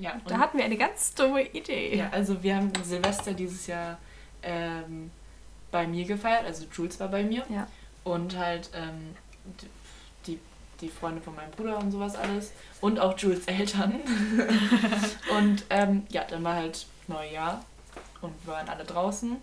[0.00, 1.96] Ja, Da hatten wir eine ganz dumme Idee.
[1.96, 3.98] Ja, also wir haben Silvester dieses Jahr
[4.42, 5.10] ähm,
[5.70, 7.44] bei mir gefeiert, also Jules war bei mir.
[7.48, 7.66] Ja.
[8.02, 9.14] Und halt ähm,
[10.26, 10.38] die,
[10.80, 12.52] die Freunde von meinem Bruder und sowas alles.
[12.80, 14.00] Und auch Jules Eltern.
[15.38, 17.64] und ähm, ja, dann war halt Neujahr
[18.22, 19.36] und wir waren alle draußen.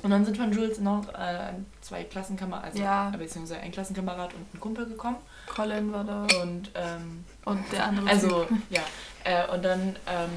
[0.00, 3.10] Und dann sind von Jules noch äh, zwei Klassenkameraden, also Ja.
[3.10, 5.16] beziehungsweise ein Klassenkamerad und ein Kumpel gekommen.
[5.48, 6.26] Colin war da.
[6.42, 8.58] Und ähm, Und der andere also, Typ.
[8.70, 8.82] ja.
[9.24, 10.30] Äh, und dann ähm,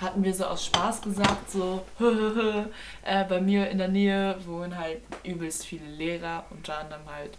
[0.00, 1.84] hatten wir so aus Spaß gesagt, so,
[3.02, 7.34] äh, bei mir in der Nähe wohnen halt übelst viele Lehrer, unter anderem halt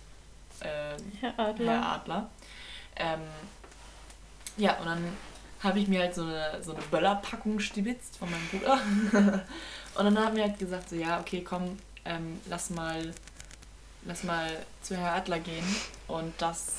[0.62, 1.72] äh, Herr Adler.
[1.72, 2.30] Herr Adler.
[2.96, 3.22] Ähm,
[4.58, 5.18] ja, und dann
[5.64, 8.80] habe ich mir halt so eine, so eine Böllerpackung stibitzt von meinem Bruder.
[9.96, 13.14] und dann haben wir halt gesagt, so, ja, okay, komm, ähm, lass mal,
[14.06, 14.50] lass mal
[14.82, 15.66] zu Herr Adler gehen
[16.08, 16.74] und das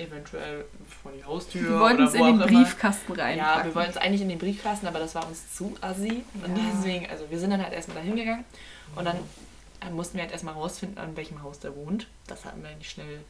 [0.00, 0.64] eventuell
[1.02, 2.38] vor die Haustür Wir wollten es in den.
[2.38, 3.38] Briefkasten rein.
[3.38, 6.24] Ja, wir wollten es eigentlich in den Briefkasten, aber das war uns zu assi.
[6.44, 6.62] Und Ja.
[6.74, 8.44] deswegen, also wir sind dann halt erstmal dahin gegangen
[8.96, 9.18] und dann
[9.94, 12.06] mussten wir halt erstmal rausfinden, an welchem Haus der wohnt.
[12.26, 13.20] Das hatten wir nicht schnell.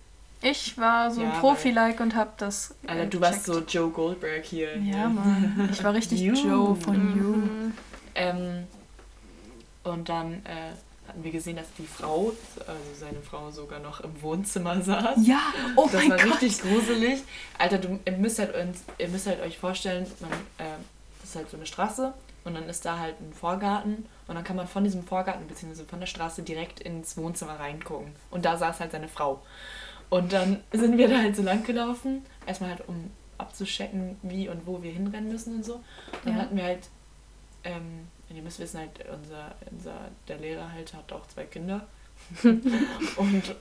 [0.43, 2.75] Ich war so Ja, ein Profi-like und hab das.
[2.87, 4.77] äh, Alter, du warst so Joe Goldberg hier.
[4.79, 5.69] Ja, Mann.
[5.71, 6.33] Ich war richtig You.
[6.35, 7.25] Joe von You.
[7.37, 7.73] Mhm.
[8.15, 8.67] Ähm,
[9.85, 10.73] und dann äh,
[11.11, 12.33] hatten wir gesehen, dass die Frau,
[12.67, 15.19] also seine Frau, sogar noch im Wohnzimmer saß.
[15.27, 15.41] Ja,
[15.77, 16.27] oh das mein war Gott.
[16.43, 17.21] richtig gruselig.
[17.59, 20.71] Alter, du, ihr, müsst halt uns, ihr müsst halt euch vorstellen, man, äh,
[21.21, 24.45] das ist halt so eine Straße und dann ist da halt ein Vorgarten und dann
[24.45, 25.85] kann man von diesem Vorgarten bzw.
[25.85, 28.13] von der Straße direkt ins Wohnzimmer reingucken.
[28.31, 29.43] Und da saß halt seine Frau.
[30.09, 34.67] Und dann sind wir da halt so lang gelaufen, erstmal halt um abzuschecken, wie und
[34.67, 35.81] wo wir hinrennen müssen und so.
[36.25, 36.43] Dann Ja.
[36.43, 36.89] hatten wir halt,
[37.65, 38.07] ähm,
[38.37, 39.95] ihr müsst wissen, halt, unser, unser,
[40.29, 41.87] der Lehrer halt hat auch zwei Kinder.
[42.45, 43.55] und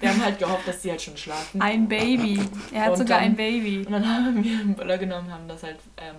[0.00, 1.62] wir haben halt gehofft, dass die halt schon schlafen.
[1.62, 2.40] Ein Baby.
[2.72, 3.78] Er hat Und sogar dann- ein Baby.
[3.86, 6.16] Und dann haben wir einen Böller genommen, haben das halt ähm,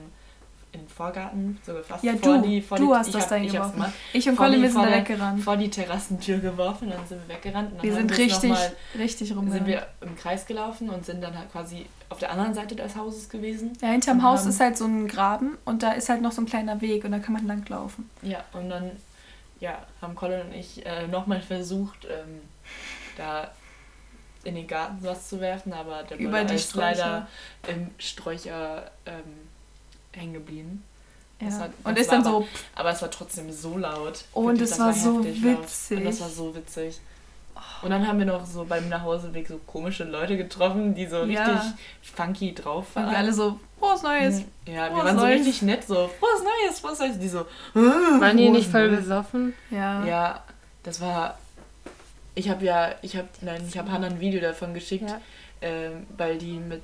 [0.74, 2.48] in den Vorgarten, sogar fast Ja, vor du.
[2.48, 3.74] die vor du die, hast das hab, dahin ich geworfen.
[3.74, 5.44] gemacht, Ich und Colin, wir sind da weggerannt.
[5.44, 7.72] vor die Terrassentür geworfen, dann sind wir weggerannt.
[7.72, 9.68] Und dann Wir sind richtig, mal, richtig sind rumgerannt.
[9.68, 13.30] wir im Kreis gelaufen und sind dann halt quasi auf der anderen Seite des Hauses
[13.30, 13.74] gewesen.
[13.82, 16.42] Ja, hinterm und Haus ist halt so ein Graben und da ist halt noch so
[16.42, 18.10] ein kleiner Weg und da kann man langlaufen.
[18.24, 18.92] Ja, und dann
[19.60, 22.42] ja, haben Colin und ich äh, nochmal versucht, ähm,
[23.16, 23.52] da
[24.44, 26.82] in den Garten was zu werfen, aber der Über Böller die Sträucher.
[26.82, 27.28] leider
[27.68, 29.22] im Sträucher ähm,
[30.16, 30.84] hängen geblieben.
[31.40, 31.60] Das Ja.
[31.62, 34.24] war- und ist dann war so, Aber es war trotzdem so laut.
[34.34, 35.98] Und es das war so heftig witzig.
[36.00, 37.00] Und das war so witzig.
[37.82, 41.38] Und dann haben wir noch so beim Nachhauseweg so komische Leute getroffen, die so richtig
[41.46, 41.74] Ja.
[42.02, 43.12] funky drauf Und waren.
[43.12, 44.42] wir alle so, frohes Neues.
[44.66, 45.40] ja, wir waren so Neues.
[45.40, 47.20] richtig nett, so, frohes Neues, frohes Neues.
[47.20, 49.54] Die so, Waren die nicht voll besoffen?
[49.70, 50.06] Ja.
[50.06, 50.44] Ja,
[50.84, 51.38] das war.
[52.36, 55.20] Ich habe ja, ich habe, nein, ich habe Hannah ein Video davon geschickt, Ja.
[55.62, 56.82] ähm, weil die mit,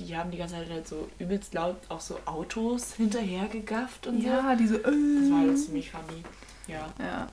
[0.00, 4.20] die haben die ganze Zeit halt so übelst laut auch so Autos hinterher gegafft und
[4.20, 4.26] so.
[4.26, 4.78] Ja, diese.
[4.78, 6.22] Das war halt ziemlich funny.
[6.66, 6.92] Ja.
[6.98, 7.28] Ja.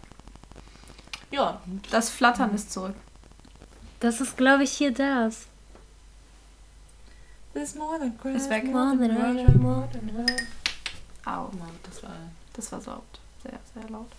[1.31, 1.61] Ja.
[1.89, 2.95] Das Flattern ist zurück.
[3.99, 5.47] Das ist, glaube ich, hier das.
[7.53, 8.65] This more than Ist weg.
[8.65, 9.87] More than Russia, more
[11.25, 11.49] Au.
[11.83, 12.15] Das war.
[12.53, 13.19] Das war laut.
[13.43, 14.11] Sehr, sehr laut.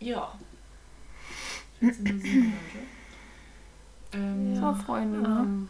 [0.00, 0.32] Ja.
[1.80, 2.54] Jetzt sind wir sieben.
[4.12, 5.68] Ähm, So, Freunde, ne?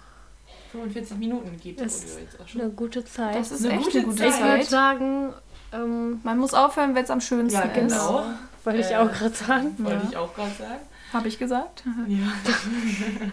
[0.74, 2.60] Ähm, 45 Minuten geht das Ist Audio jetzt auch schon.
[2.60, 3.36] eine gute Zeit.
[3.36, 4.28] Das ist Eine echt gute eine gute Zeit.
[4.30, 4.66] ich würde Zeit.
[4.66, 5.32] sagen,
[5.72, 8.24] ähm, Man muss aufhören, wenn es am schönsten Ja, genau.
[8.64, 9.74] wollte ich Äh, auch gerade sagen.
[9.78, 10.08] Wollte Ja.
[10.10, 10.80] ich auch gerade sagen.
[11.12, 11.84] Habe ich gesagt?
[12.06, 12.32] Ja.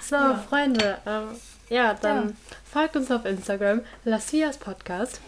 [0.00, 0.38] So, Ja.
[0.48, 1.24] Freunde, ähm,
[1.68, 2.34] ja, dann Ja.
[2.72, 5.20] folgt uns auf Instagram, Lassias Podcast.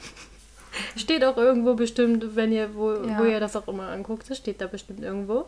[0.97, 3.19] Steht auch irgendwo bestimmt, wenn ihr, wo, Ja.
[3.19, 5.45] wo ihr das auch immer anguckt, das steht da bestimmt irgendwo.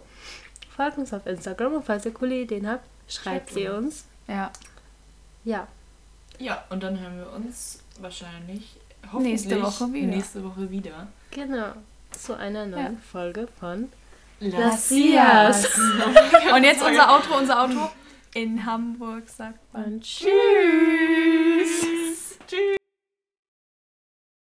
[0.76, 4.04] Folgt uns auf Instagram und falls ihr coole Ideen habt, schreibt Schreibt sie uns.
[4.28, 4.50] Ja.
[5.44, 5.66] Ja,
[6.38, 8.76] Ja, und dann hören wir uns wahrscheinlich
[9.18, 10.06] Nächste hoffentlich Woche wieder.
[10.06, 11.08] Nächste Woche wieder.
[11.30, 11.72] genau.
[12.12, 13.88] Zu einer neuen Folge von
[14.38, 15.66] Lassias.
[16.54, 17.90] Und jetzt unser Outro, unser Outro.
[18.34, 20.28] In Hamburg sagt man Und Tschüss.